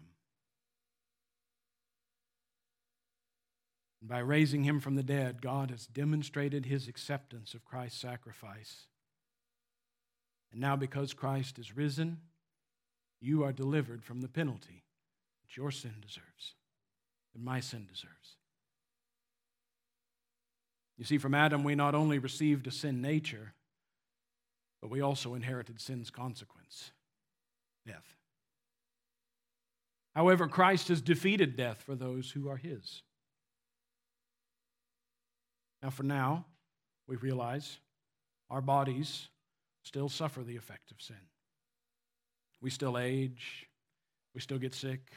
And 4.00 4.08
by 4.08 4.20
raising 4.20 4.62
him 4.62 4.80
from 4.80 4.94
the 4.94 5.02
dead, 5.02 5.42
God 5.42 5.70
has 5.70 5.86
demonstrated 5.86 6.66
his 6.66 6.86
acceptance 6.86 7.52
of 7.52 7.64
Christ's 7.64 8.00
sacrifice. 8.00 8.86
And 10.52 10.60
now, 10.60 10.76
because 10.76 11.12
Christ 11.12 11.58
is 11.58 11.76
risen, 11.76 12.18
you 13.20 13.42
are 13.42 13.52
delivered 13.52 14.04
from 14.04 14.20
the 14.20 14.28
penalty 14.28 14.84
that 15.48 15.56
your 15.56 15.70
sin 15.70 15.94
deserves 16.00 16.54
and 17.34 17.44
my 17.44 17.60
sin 17.60 17.86
deserves. 17.88 18.36
You 20.96 21.04
see, 21.04 21.18
from 21.18 21.34
Adam, 21.34 21.62
we 21.62 21.74
not 21.74 21.94
only 21.94 22.18
received 22.18 22.66
a 22.66 22.72
sin 22.72 23.00
nature, 23.00 23.54
but 24.82 24.90
we 24.90 25.00
also 25.00 25.34
inherited 25.34 25.80
sin's 25.80 26.10
consequence 26.10 26.90
death. 27.86 28.16
However, 30.14 30.48
Christ 30.48 30.88
has 30.88 31.00
defeated 31.00 31.56
death 31.56 31.80
for 31.80 31.94
those 31.94 32.30
who 32.30 32.48
are 32.48 32.56
his. 32.56 33.02
Now, 35.82 35.90
for 35.90 36.02
now, 36.02 36.44
we 37.06 37.16
realize 37.16 37.78
our 38.50 38.60
bodies 38.60 39.28
still 39.84 40.08
suffer 40.08 40.42
the 40.42 40.56
effect 40.56 40.90
of 40.90 41.00
sin. 41.00 41.16
We 42.60 42.70
still 42.70 42.98
age, 42.98 43.68
we 44.34 44.40
still 44.40 44.58
get 44.58 44.74
sick, 44.74 45.12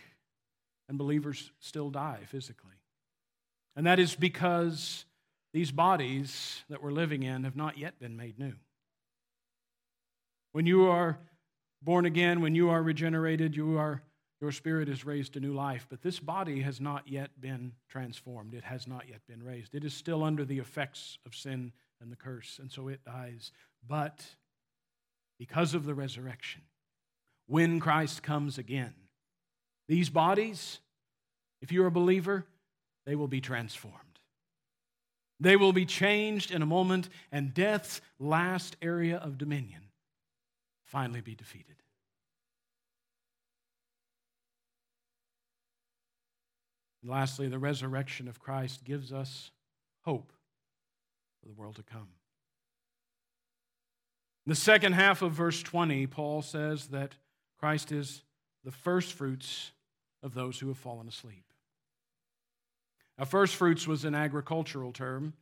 and 0.91 0.97
believers 0.97 1.53
still 1.61 1.89
die 1.89 2.19
physically. 2.27 2.75
And 3.77 3.87
that 3.87 3.97
is 3.97 4.13
because 4.13 5.05
these 5.53 5.71
bodies 5.71 6.63
that 6.69 6.83
we're 6.83 6.91
living 6.91 7.23
in 7.23 7.45
have 7.45 7.55
not 7.55 7.77
yet 7.77 7.97
been 7.97 8.17
made 8.17 8.37
new. 8.37 8.55
When 10.51 10.65
you 10.65 10.89
are 10.89 11.17
born 11.81 12.05
again, 12.05 12.41
when 12.41 12.55
you 12.55 12.71
are 12.71 12.83
regenerated, 12.83 13.55
you 13.55 13.77
are, 13.77 14.03
your 14.41 14.51
spirit 14.51 14.89
is 14.89 15.05
raised 15.05 15.31
to 15.33 15.39
new 15.39 15.53
life. 15.53 15.87
But 15.89 16.01
this 16.01 16.19
body 16.19 16.59
has 16.59 16.81
not 16.81 17.07
yet 17.07 17.39
been 17.39 17.71
transformed. 17.87 18.53
It 18.53 18.65
has 18.65 18.85
not 18.85 19.07
yet 19.07 19.21
been 19.29 19.41
raised. 19.41 19.73
It 19.73 19.85
is 19.85 19.93
still 19.93 20.25
under 20.25 20.43
the 20.43 20.59
effects 20.59 21.19
of 21.25 21.33
sin 21.33 21.71
and 22.01 22.11
the 22.11 22.17
curse, 22.17 22.59
and 22.61 22.69
so 22.69 22.89
it 22.89 23.05
dies. 23.05 23.53
But 23.87 24.25
because 25.39 25.73
of 25.73 25.85
the 25.85 25.95
resurrection, 25.95 26.63
when 27.47 27.79
Christ 27.79 28.23
comes 28.23 28.57
again, 28.57 28.93
these 29.91 30.09
bodies, 30.09 30.79
if 31.61 31.73
you're 31.73 31.87
a 31.87 31.91
believer, 31.91 32.45
they 33.05 33.13
will 33.13 33.27
be 33.27 33.41
transformed. 33.41 33.97
They 35.41 35.57
will 35.57 35.73
be 35.73 35.85
changed 35.85 36.49
in 36.49 36.61
a 36.61 36.65
moment, 36.65 37.09
and 37.29 37.53
death's 37.53 37.99
last 38.17 38.77
area 38.81 39.17
of 39.17 39.37
dominion 39.37 39.81
finally 40.85 41.19
be 41.19 41.35
defeated. 41.35 41.75
And 47.01 47.11
lastly, 47.11 47.49
the 47.49 47.59
resurrection 47.59 48.29
of 48.29 48.39
Christ 48.39 48.85
gives 48.85 49.11
us 49.11 49.51
hope 50.05 50.31
for 51.41 51.49
the 51.49 51.53
world 51.53 51.75
to 51.75 51.83
come. 51.83 52.07
In 54.45 54.51
the 54.51 54.55
second 54.55 54.93
half 54.93 55.21
of 55.21 55.33
verse 55.33 55.61
20, 55.61 56.07
Paul 56.07 56.41
says 56.41 56.87
that 56.87 57.15
Christ 57.59 57.91
is 57.91 58.23
the 58.63 58.71
first 58.71 59.11
fruits 59.11 59.73
of 60.23 60.33
those 60.33 60.59
who 60.59 60.67
have 60.67 60.77
fallen 60.77 61.07
asleep. 61.07 61.45
Now, 63.17 63.25
first 63.25 63.55
fruits 63.55 63.87
was 63.87 64.05
an 64.05 64.15
agricultural 64.15 64.91
term, 64.91 65.33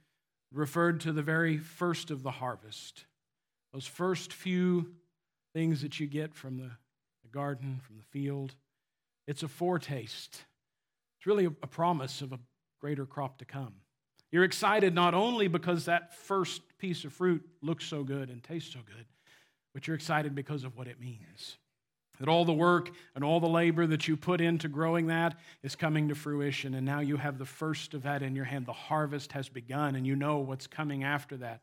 referred 0.52 1.00
to 1.02 1.12
the 1.12 1.22
very 1.22 1.58
first 1.58 2.12
of 2.12 2.24
the 2.24 2.32
harvest. 2.32 3.06
Those 3.74 3.86
first 3.86 4.34
few 4.34 4.94
things 5.54 5.82
that 5.82 6.00
you 6.00 6.08
get 6.08 6.34
from 6.34 6.58
the, 6.58 6.72
the 7.24 7.30
garden, 7.32 7.80
from 7.86 7.98
the 7.98 8.04
field. 8.04 8.56
It's 9.28 9.44
a 9.44 9.48
foretaste. 9.48 10.44
It's 11.18 11.26
really 11.26 11.46
a, 11.46 11.50
a 11.50 11.68
promise 11.68 12.22
of 12.22 12.34
a 12.34 12.40
greater 12.82 13.06
crop 13.06 13.38
to 13.40 13.46
come. 13.46 13.74
You're 14.32 14.44
excited 14.44 14.94
not 14.94 15.14
only 15.14 15.48
because 15.48 15.86
that 15.86 16.16
first 16.16 16.62
piece 16.78 17.04
of 17.04 17.14
fruit 17.14 17.44
looks 17.62 17.86
so 17.86 18.04
good 18.04 18.30
and 18.30 18.44
tastes 18.44 18.74
so 18.74 18.80
good, 18.86 19.06
but 19.74 19.88
you're 19.88 19.96
excited 19.96 20.36
because 20.36 20.64
of 20.64 20.78
what 20.78 20.88
it 20.88 21.00
means. 21.00 21.58
That 22.20 22.28
all 22.28 22.44
the 22.44 22.54
work 22.54 22.92
and 23.16 23.24
all 23.24 23.40
the 23.40 23.48
labor 23.48 23.88
that 23.88 24.08
you 24.08 24.18
put 24.18 24.42
into 24.42 24.68
growing 24.68 25.08
that 25.08 25.40
is 25.64 25.76
coming 25.76 26.10
to 26.10 26.16
fruition, 26.16 26.74
and 26.74 26.86
now 26.86 27.00
you 27.00 27.16
have 27.16 27.38
the 27.38 27.46
first 27.46 27.94
of 27.94 28.04
that 28.04 28.22
in 28.22 28.36
your 28.36 28.46
hand. 28.46 28.66
The 28.66 28.74
harvest 28.74 29.32
has 29.32 29.48
begun, 29.48 29.96
and 29.96 30.06
you 30.06 30.16
know 30.18 30.40
what's 30.40 30.68
coming 30.68 31.04
after 31.04 31.38
that. 31.38 31.62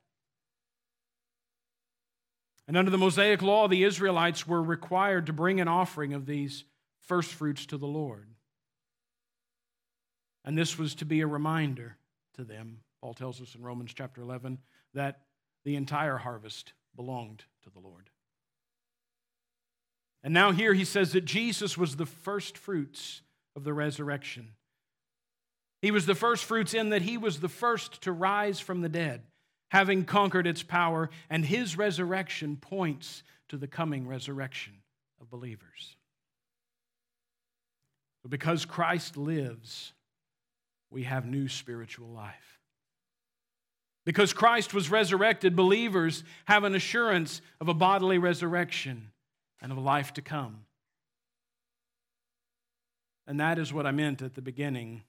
And 2.67 2.77
under 2.77 2.91
the 2.91 2.99
Mosaic 2.99 3.43
law, 3.43 3.69
the 3.69 3.85
Israelites 3.85 4.47
were 4.47 4.63
required 4.63 5.27
to 5.27 5.33
bring 5.33 5.61
an 5.61 5.69
offering 5.69 6.15
of 6.15 6.27
these 6.27 6.65
first 7.01 7.33
fruits 7.33 7.67
to 7.67 7.77
the 7.77 7.87
Lord. 7.87 8.27
And 10.45 10.57
this 10.57 10.79
was 10.79 10.95
to 10.97 11.05
be 11.05 11.21
a 11.21 11.27
reminder 11.27 11.97
to 12.35 12.45
them, 12.45 12.79
Paul 13.01 13.15
tells 13.15 13.41
us 13.41 13.55
in 13.55 13.63
Romans 13.63 13.93
chapter 13.95 14.21
11, 14.21 14.59
that 14.95 15.21
the 15.65 15.77
entire 15.77 16.17
harvest 16.17 16.73
belonged 16.95 17.45
to 17.65 17.71
the 17.71 17.81
Lord. 17.81 18.11
And 20.27 20.35
now 20.35 20.51
here 20.51 20.75
he 20.75 20.85
says 20.85 21.13
that 21.13 21.25
Jesus 21.25 21.79
was 21.79 21.95
the 21.95 22.05
first 22.05 22.59
fruits 22.59 23.23
of 23.55 23.63
the 23.63 23.73
resurrection. 23.73 24.55
He 25.81 25.93
was 25.93 26.05
the 26.05 26.17
first 26.17 26.45
fruits 26.45 26.75
in 26.75 26.89
that 26.89 27.03
he 27.03 27.17
was 27.17 27.39
the 27.39 27.49
first 27.49 28.03
to 28.03 28.11
rise 28.11 28.59
from 28.59 28.81
the 28.81 28.89
dead, 28.89 29.23
having 29.71 30.05
conquered 30.05 30.49
its 30.49 30.65
power, 30.65 31.11
and 31.31 31.45
his 31.45 31.79
resurrection 31.79 32.57
points 32.57 33.23
to 33.51 33.57
the 33.57 33.69
coming 33.69 34.09
resurrection 34.09 34.73
of 35.21 35.31
believers. 35.31 35.95
But 38.25 38.33
because 38.33 38.65
Christ 38.65 39.17
lives, 39.17 39.93
we 40.91 41.05
have 41.05 41.25
new 41.25 41.47
spiritual 41.47 42.09
life. 42.09 42.59
Because 44.05 44.33
Christ 44.33 44.75
was 44.75 44.91
resurrected, 44.91 45.55
believers 45.55 46.25
have 46.47 46.65
an 46.65 46.75
assurance 46.75 47.43
of 47.61 47.69
a 47.69 47.75
bodily 47.75 48.19
resurrection 48.19 49.13
and 49.67 49.73
of 49.73 49.79
a 49.79 49.81
life 49.81 50.13
to 50.15 50.23
come. 50.23 50.59
And 53.27 53.41
that 53.41 53.59
is 53.59 53.73
what 53.73 53.85
I 53.85 53.91
meant 53.91 54.23
at 54.23 54.37
the 54.37 54.41
beginning 54.41 55.03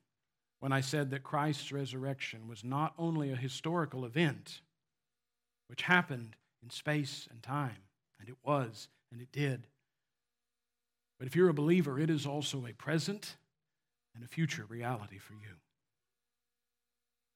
when 0.61 0.71
I 0.71 0.81
said 0.81 1.11
that 1.11 1.21
Christ's 1.21 1.71
resurrection 1.71 2.47
was 2.47 2.63
not 2.63 2.95
only 2.97 3.31
a 3.31 3.35
historical 3.35 4.03
event, 4.03 4.61
which 5.67 5.83
happened 5.83 6.35
in 6.63 6.71
space 6.71 7.27
and 7.29 7.43
time, 7.43 7.83
and 8.19 8.29
it 8.29 8.37
was, 8.43 8.87
and 9.11 9.21
it 9.21 9.31
did. 9.31 9.67
But 11.19 11.27
if 11.27 11.35
you're 11.35 11.49
a 11.49 11.53
believer, 11.53 11.99
it 11.99 12.09
is 12.09 12.25
also 12.25 12.65
a 12.65 12.73
present 12.73 13.35
and 14.15 14.23
a 14.25 14.27
future 14.27 14.65
reality 14.67 15.19
for 15.19 15.33
you. 15.33 15.53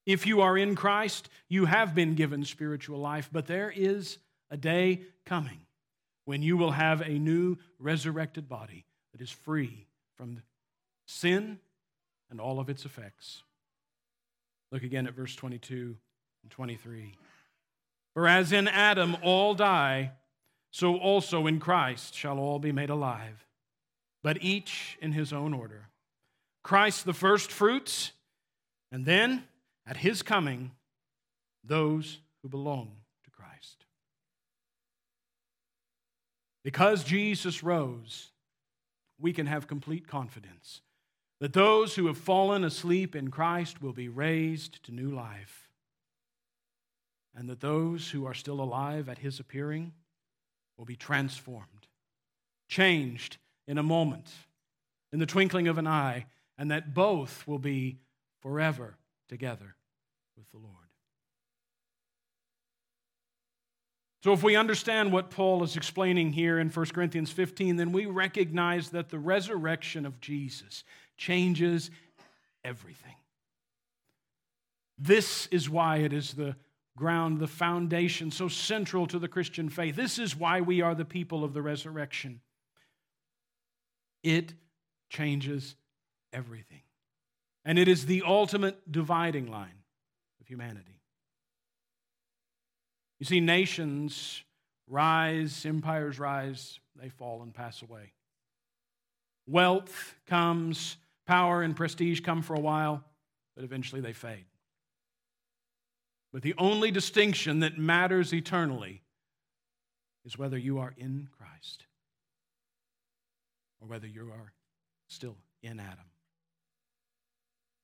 If 0.06 0.26
you 0.26 0.40
are 0.40 0.58
in 0.58 0.74
Christ, 0.74 1.28
you 1.48 1.66
have 1.66 1.94
been 1.94 2.16
given 2.16 2.44
spiritual 2.44 2.98
life, 2.98 3.30
but 3.30 3.46
there 3.46 3.72
is 3.72 4.18
a 4.50 4.56
day 4.56 5.02
coming 5.24 5.60
when 6.24 6.42
you 6.42 6.56
will 6.56 6.72
have 6.72 7.00
a 7.00 7.18
new 7.18 7.56
resurrected 7.78 8.48
body 8.48 8.84
that 9.12 9.20
is 9.20 9.30
free 9.30 9.86
from 10.16 10.42
sin 11.06 11.58
and 12.30 12.40
all 12.40 12.60
of 12.60 12.68
its 12.68 12.84
effects. 12.84 13.42
Look 14.70 14.82
again 14.82 15.06
at 15.06 15.14
verse 15.14 15.34
22 15.34 15.96
and 16.42 16.50
23. 16.50 17.14
For 18.14 18.28
as 18.28 18.52
in 18.52 18.68
Adam 18.68 19.16
all 19.22 19.54
die, 19.54 20.12
so 20.70 20.96
also 20.96 21.46
in 21.46 21.60
Christ 21.60 22.14
shall 22.14 22.38
all 22.38 22.58
be 22.58 22.72
made 22.72 22.90
alive, 22.90 23.46
but 24.22 24.42
each 24.42 24.96
in 25.00 25.12
his 25.12 25.32
own 25.32 25.52
order. 25.52 25.88
Christ 26.62 27.04
the 27.04 27.12
first 27.12 27.50
fruits, 27.50 28.12
and 28.90 29.04
then 29.04 29.44
at 29.86 29.98
his 29.98 30.22
coming, 30.22 30.70
those 31.64 32.18
who 32.42 32.48
belong 32.48 33.01
Because 36.64 37.04
Jesus 37.04 37.62
rose, 37.62 38.30
we 39.18 39.32
can 39.32 39.46
have 39.46 39.66
complete 39.66 40.06
confidence 40.06 40.82
that 41.40 41.52
those 41.52 41.96
who 41.96 42.06
have 42.06 42.18
fallen 42.18 42.62
asleep 42.62 43.16
in 43.16 43.28
Christ 43.28 43.82
will 43.82 43.92
be 43.92 44.08
raised 44.08 44.80
to 44.84 44.92
new 44.92 45.10
life, 45.10 45.68
and 47.34 47.48
that 47.48 47.60
those 47.60 48.10
who 48.10 48.24
are 48.26 48.34
still 48.34 48.60
alive 48.60 49.08
at 49.08 49.18
his 49.18 49.40
appearing 49.40 49.92
will 50.78 50.84
be 50.84 50.94
transformed, 50.94 51.88
changed 52.68 53.38
in 53.66 53.76
a 53.76 53.82
moment, 53.82 54.30
in 55.12 55.18
the 55.18 55.26
twinkling 55.26 55.66
of 55.66 55.78
an 55.78 55.86
eye, 55.88 56.26
and 56.56 56.70
that 56.70 56.94
both 56.94 57.44
will 57.46 57.58
be 57.58 57.98
forever 58.40 58.94
together 59.28 59.74
with 60.36 60.48
the 60.52 60.58
Lord. 60.58 60.81
So, 64.22 64.32
if 64.32 64.44
we 64.44 64.54
understand 64.54 65.12
what 65.12 65.30
Paul 65.30 65.64
is 65.64 65.76
explaining 65.76 66.32
here 66.32 66.60
in 66.60 66.68
1 66.68 66.86
Corinthians 66.86 67.32
15, 67.32 67.74
then 67.74 67.90
we 67.90 68.06
recognize 68.06 68.90
that 68.90 69.08
the 69.08 69.18
resurrection 69.18 70.06
of 70.06 70.20
Jesus 70.20 70.84
changes 71.16 71.90
everything. 72.64 73.16
This 74.96 75.48
is 75.48 75.68
why 75.68 75.98
it 75.98 76.12
is 76.12 76.34
the 76.34 76.54
ground, 76.96 77.40
the 77.40 77.48
foundation, 77.48 78.30
so 78.30 78.46
central 78.46 79.08
to 79.08 79.18
the 79.18 79.26
Christian 79.26 79.68
faith. 79.68 79.96
This 79.96 80.20
is 80.20 80.36
why 80.36 80.60
we 80.60 80.82
are 80.82 80.94
the 80.94 81.04
people 81.04 81.42
of 81.42 81.52
the 81.52 81.62
resurrection. 81.62 82.40
It 84.22 84.54
changes 85.10 85.74
everything. 86.32 86.82
And 87.64 87.76
it 87.76 87.88
is 87.88 88.06
the 88.06 88.22
ultimate 88.24 88.90
dividing 88.90 89.50
line 89.50 89.82
of 90.40 90.46
humanity. 90.46 90.91
You 93.22 93.26
see, 93.26 93.38
nations 93.38 94.42
rise, 94.88 95.64
empires 95.64 96.18
rise, 96.18 96.80
they 97.00 97.08
fall 97.08 97.42
and 97.42 97.54
pass 97.54 97.80
away. 97.80 98.14
Wealth 99.46 100.16
comes, 100.26 100.96
power 101.24 101.62
and 101.62 101.76
prestige 101.76 102.18
come 102.22 102.42
for 102.42 102.54
a 102.54 102.58
while, 102.58 103.04
but 103.54 103.62
eventually 103.62 104.00
they 104.00 104.12
fade. 104.12 104.46
But 106.32 106.42
the 106.42 106.54
only 106.58 106.90
distinction 106.90 107.60
that 107.60 107.78
matters 107.78 108.34
eternally 108.34 109.02
is 110.24 110.36
whether 110.36 110.58
you 110.58 110.80
are 110.80 110.92
in 110.96 111.28
Christ 111.38 111.86
or 113.80 113.86
whether 113.86 114.08
you 114.08 114.32
are 114.34 114.52
still 115.06 115.36
in 115.62 115.78
Adam. 115.78 116.11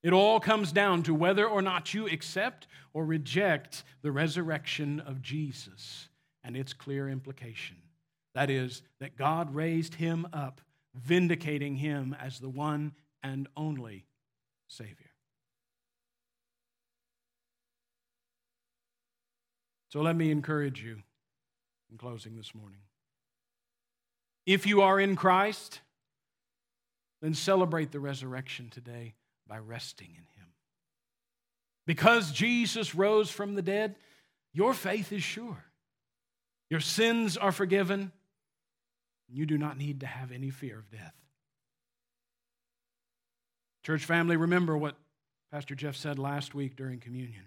It 0.01 0.13
all 0.13 0.39
comes 0.39 0.71
down 0.71 1.03
to 1.03 1.13
whether 1.13 1.45
or 1.45 1.61
not 1.61 1.93
you 1.93 2.07
accept 2.07 2.67
or 2.93 3.05
reject 3.05 3.83
the 4.01 4.11
resurrection 4.11 5.01
of 5.01 5.21
Jesus 5.21 6.07
and 6.43 6.55
its 6.55 6.73
clear 6.73 7.09
implication. 7.09 7.77
That 8.33 8.49
is, 8.49 8.81
that 8.99 9.17
God 9.17 9.53
raised 9.53 9.95
him 9.95 10.25
up, 10.31 10.61
vindicating 10.95 11.75
him 11.75 12.15
as 12.19 12.39
the 12.39 12.49
one 12.49 12.93
and 13.23 13.47
only 13.57 14.05
Savior. 14.67 14.95
So 19.89 20.01
let 20.01 20.15
me 20.15 20.31
encourage 20.31 20.81
you 20.83 21.01
in 21.91 21.97
closing 21.97 22.37
this 22.37 22.53
morning. 22.53 22.81
If 24.45 24.65
you 24.65 24.81
are 24.81 24.99
in 24.99 25.15
Christ, 25.15 25.81
then 27.21 27.33
celebrate 27.33 27.91
the 27.91 27.99
resurrection 27.99 28.69
today 28.69 29.15
by 29.49 29.57
resting 29.57 30.09
in 30.11 30.23
Him. 30.37 30.47
Because 31.85 32.31
Jesus 32.31 32.93
rose 32.93 33.29
from 33.31 33.55
the 33.55 33.61
dead, 33.61 33.95
your 34.53 34.73
faith 34.73 35.11
is 35.11 35.23
sure. 35.23 35.65
Your 36.69 36.79
sins 36.79 37.35
are 37.35 37.51
forgiven. 37.51 38.11
You 39.27 39.45
do 39.45 39.57
not 39.57 39.77
need 39.77 40.01
to 40.01 40.05
have 40.05 40.31
any 40.31 40.51
fear 40.51 40.77
of 40.77 40.91
death. 40.91 41.15
Church 43.83 44.05
family, 44.05 44.37
remember 44.37 44.77
what 44.77 44.95
Pastor 45.51 45.73
Jeff 45.73 45.95
said 45.95 46.19
last 46.19 46.53
week 46.53 46.75
during 46.75 46.99
communion. 46.99 47.45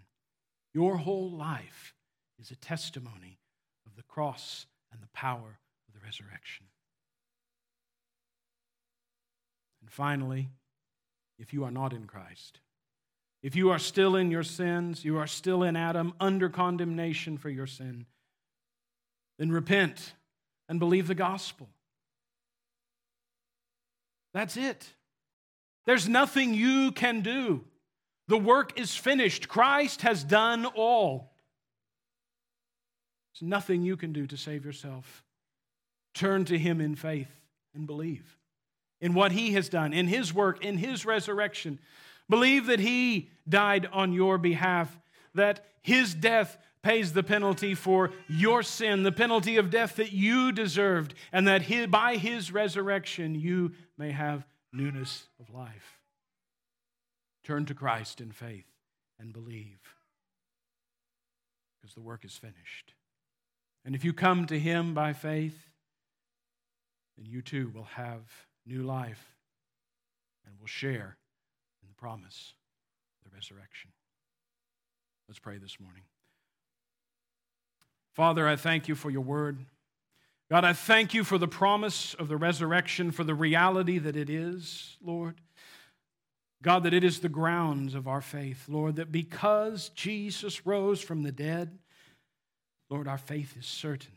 Your 0.74 0.96
whole 0.96 1.30
life 1.30 1.94
is 2.40 2.50
a 2.50 2.56
testimony 2.56 3.38
of 3.86 3.94
the 3.94 4.02
cross 4.02 4.66
and 4.90 5.00
the 5.00 5.08
power 5.14 5.60
of 5.86 5.94
the 5.94 6.00
resurrection. 6.04 6.66
And 9.80 9.90
finally, 9.90 10.48
if 11.38 11.52
you 11.52 11.64
are 11.64 11.70
not 11.70 11.92
in 11.92 12.06
Christ, 12.06 12.60
if 13.42 13.56
you 13.56 13.70
are 13.70 13.78
still 13.78 14.14
in 14.16 14.30
your 14.30 14.44
sins, 14.44 15.04
you 15.04 15.18
are 15.18 15.26
still 15.26 15.62
in 15.62 15.76
Adam 15.76 16.14
under 16.20 16.48
condemnation 16.48 17.36
for 17.36 17.50
your 17.50 17.66
sin, 17.66 18.06
then 19.38 19.50
repent 19.50 20.12
and 20.68 20.78
believe 20.78 21.08
the 21.08 21.14
gospel. 21.14 21.68
That's 24.32 24.56
it. 24.56 24.88
There's 25.84 26.08
nothing 26.08 26.54
you 26.54 26.92
can 26.92 27.20
do. 27.20 27.64
The 28.28 28.38
work 28.38 28.78
is 28.78 28.94
finished. 28.94 29.48
Christ 29.48 30.02
has 30.02 30.22
done 30.22 30.64
all. 30.64 31.32
There's 33.34 33.48
nothing 33.48 33.82
you 33.82 33.96
can 33.96 34.12
do 34.12 34.26
to 34.28 34.36
save 34.36 34.64
yourself. 34.64 35.24
Turn 36.14 36.44
to 36.44 36.58
Him 36.58 36.80
in 36.80 36.94
faith 36.94 37.30
and 37.74 37.86
believe 37.86 38.38
in 39.02 39.12
what 39.12 39.32
He 39.32 39.52
has 39.52 39.68
done, 39.68 39.92
in 39.92 40.06
His 40.06 40.32
work, 40.32 40.64
in 40.64 40.78
His 40.78 41.04
resurrection. 41.04 41.78
Believe 42.30 42.66
that 42.66 42.80
He 42.80 43.28
died 43.46 43.86
on 43.92 44.14
your 44.14 44.38
behalf, 44.38 44.96
that 45.34 45.66
His 45.82 46.14
death 46.14 46.56
pays 46.82 47.12
the 47.12 47.22
penalty 47.22 47.74
for 47.74 48.10
your 48.28 48.62
sin, 48.62 49.02
the 49.02 49.12
penalty 49.12 49.56
of 49.56 49.70
death 49.70 49.96
that 49.96 50.12
you 50.12 50.52
deserved, 50.52 51.14
and 51.32 51.46
that 51.46 51.90
by 51.90 52.16
His 52.16 52.52
resurrection 52.52 53.34
you 53.34 53.72
may 53.98 54.12
have 54.12 54.46
newness 54.72 55.26
of 55.38 55.52
life. 55.52 56.00
Turn 57.44 57.66
to 57.66 57.74
Christ 57.74 58.20
in 58.20 58.30
faith 58.30 58.66
and 59.18 59.32
believe, 59.32 59.80
because 61.80 61.94
the 61.94 62.00
work 62.00 62.24
is 62.24 62.36
finished. 62.36 62.94
And 63.84 63.96
if 63.96 64.04
you 64.04 64.12
come 64.12 64.46
to 64.46 64.58
Him 64.58 64.94
by 64.94 65.12
faith, 65.12 65.68
then 67.16 67.26
you 67.26 67.42
too 67.42 67.72
will 67.74 67.88
have 67.96 68.22
new 68.66 68.82
life 68.82 69.34
and 70.46 70.54
will 70.60 70.66
share 70.66 71.16
in 71.82 71.88
the 71.88 71.94
promise 71.94 72.54
of 73.24 73.30
the 73.30 73.36
resurrection. 73.36 73.90
Let's 75.28 75.38
pray 75.38 75.58
this 75.58 75.80
morning. 75.80 76.02
Father, 78.12 78.46
I 78.46 78.56
thank 78.56 78.88
you 78.88 78.94
for 78.94 79.10
your 79.10 79.22
word. 79.22 79.64
God, 80.50 80.64
I 80.64 80.74
thank 80.74 81.14
you 81.14 81.24
for 81.24 81.38
the 81.38 81.48
promise 81.48 82.14
of 82.14 82.28
the 82.28 82.36
resurrection, 82.36 83.10
for 83.10 83.24
the 83.24 83.34
reality 83.34 83.98
that 83.98 84.16
it 84.16 84.28
is, 84.28 84.98
Lord. 85.02 85.40
God, 86.62 86.84
that 86.84 86.94
it 86.94 87.02
is 87.02 87.20
the 87.20 87.28
grounds 87.28 87.94
of 87.94 88.06
our 88.06 88.20
faith, 88.20 88.68
Lord, 88.68 88.96
that 88.96 89.10
because 89.10 89.88
Jesus 89.90 90.66
rose 90.66 91.00
from 91.00 91.22
the 91.22 91.32
dead, 91.32 91.78
Lord, 92.90 93.08
our 93.08 93.18
faith 93.18 93.56
is 93.58 93.66
certain. 93.66 94.12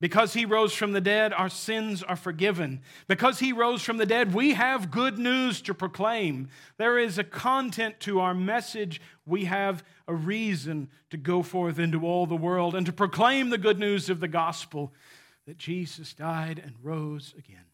Because 0.00 0.32
he 0.32 0.44
rose 0.44 0.72
from 0.72 0.92
the 0.92 1.00
dead, 1.00 1.32
our 1.32 1.48
sins 1.48 2.04
are 2.04 2.14
forgiven. 2.14 2.82
Because 3.08 3.40
he 3.40 3.52
rose 3.52 3.82
from 3.82 3.96
the 3.96 4.06
dead, 4.06 4.32
we 4.32 4.54
have 4.54 4.92
good 4.92 5.18
news 5.18 5.60
to 5.62 5.74
proclaim. 5.74 6.48
There 6.76 6.98
is 6.98 7.18
a 7.18 7.24
content 7.24 7.98
to 8.00 8.20
our 8.20 8.34
message. 8.34 9.00
We 9.26 9.46
have 9.46 9.82
a 10.06 10.14
reason 10.14 10.88
to 11.10 11.16
go 11.16 11.42
forth 11.42 11.80
into 11.80 12.06
all 12.06 12.26
the 12.26 12.36
world 12.36 12.76
and 12.76 12.86
to 12.86 12.92
proclaim 12.92 13.50
the 13.50 13.58
good 13.58 13.80
news 13.80 14.08
of 14.08 14.20
the 14.20 14.28
gospel 14.28 14.92
that 15.46 15.58
Jesus 15.58 16.14
died 16.14 16.62
and 16.64 16.74
rose 16.80 17.34
again. 17.36 17.64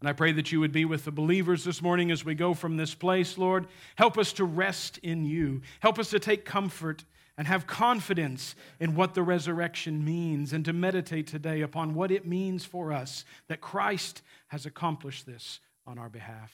And 0.00 0.08
I 0.08 0.14
pray 0.14 0.32
that 0.32 0.50
you 0.50 0.60
would 0.60 0.72
be 0.72 0.84
with 0.84 1.04
the 1.04 1.12
believers 1.12 1.62
this 1.62 1.82
morning 1.82 2.10
as 2.10 2.24
we 2.24 2.34
go 2.34 2.54
from 2.54 2.76
this 2.76 2.94
place, 2.94 3.36
Lord. 3.36 3.68
Help 3.96 4.16
us 4.16 4.32
to 4.32 4.44
rest 4.44 4.98
in 4.98 5.24
you. 5.24 5.60
Help 5.80 5.98
us 5.98 6.10
to 6.10 6.18
take 6.18 6.44
comfort 6.44 7.04
and 7.38 7.46
have 7.46 7.66
confidence 7.66 8.54
in 8.78 8.94
what 8.94 9.14
the 9.14 9.22
resurrection 9.22 10.04
means 10.04 10.52
and 10.52 10.64
to 10.64 10.72
meditate 10.72 11.26
today 11.26 11.62
upon 11.62 11.94
what 11.94 12.10
it 12.10 12.26
means 12.26 12.64
for 12.64 12.92
us 12.92 13.24
that 13.48 13.60
Christ 13.60 14.22
has 14.48 14.66
accomplished 14.66 15.26
this 15.26 15.60
on 15.86 15.98
our 15.98 16.08
behalf. 16.08 16.52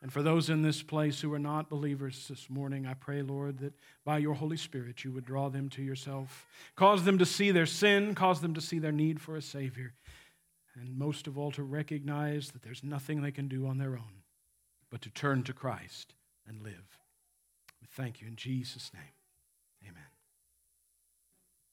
And 0.00 0.12
for 0.12 0.22
those 0.22 0.50
in 0.50 0.60
this 0.60 0.82
place 0.82 1.22
who 1.22 1.32
are 1.32 1.38
not 1.38 1.70
believers 1.70 2.28
this 2.28 2.50
morning, 2.50 2.86
I 2.86 2.92
pray, 2.92 3.22
Lord, 3.22 3.58
that 3.60 3.72
by 4.04 4.18
your 4.18 4.34
Holy 4.34 4.58
Spirit 4.58 5.02
you 5.02 5.10
would 5.12 5.24
draw 5.24 5.48
them 5.48 5.70
to 5.70 5.82
yourself, 5.82 6.46
cause 6.76 7.04
them 7.04 7.16
to 7.18 7.24
see 7.24 7.50
their 7.50 7.64
sin, 7.64 8.14
cause 8.14 8.42
them 8.42 8.52
to 8.52 8.60
see 8.60 8.78
their 8.78 8.92
need 8.92 9.18
for 9.18 9.34
a 9.34 9.42
Savior, 9.42 9.94
and 10.74 10.98
most 10.98 11.26
of 11.26 11.38
all 11.38 11.50
to 11.52 11.62
recognize 11.62 12.50
that 12.50 12.62
there's 12.62 12.84
nothing 12.84 13.22
they 13.22 13.30
can 13.30 13.48
do 13.48 13.66
on 13.66 13.78
their 13.78 13.96
own 13.96 14.22
but 14.90 15.00
to 15.00 15.10
turn 15.10 15.42
to 15.44 15.54
Christ 15.54 16.12
and 16.46 16.62
live. 16.62 16.98
We 17.80 17.88
thank 17.90 18.20
you 18.20 18.28
in 18.28 18.36
Jesus' 18.36 18.90
name. 18.92 19.13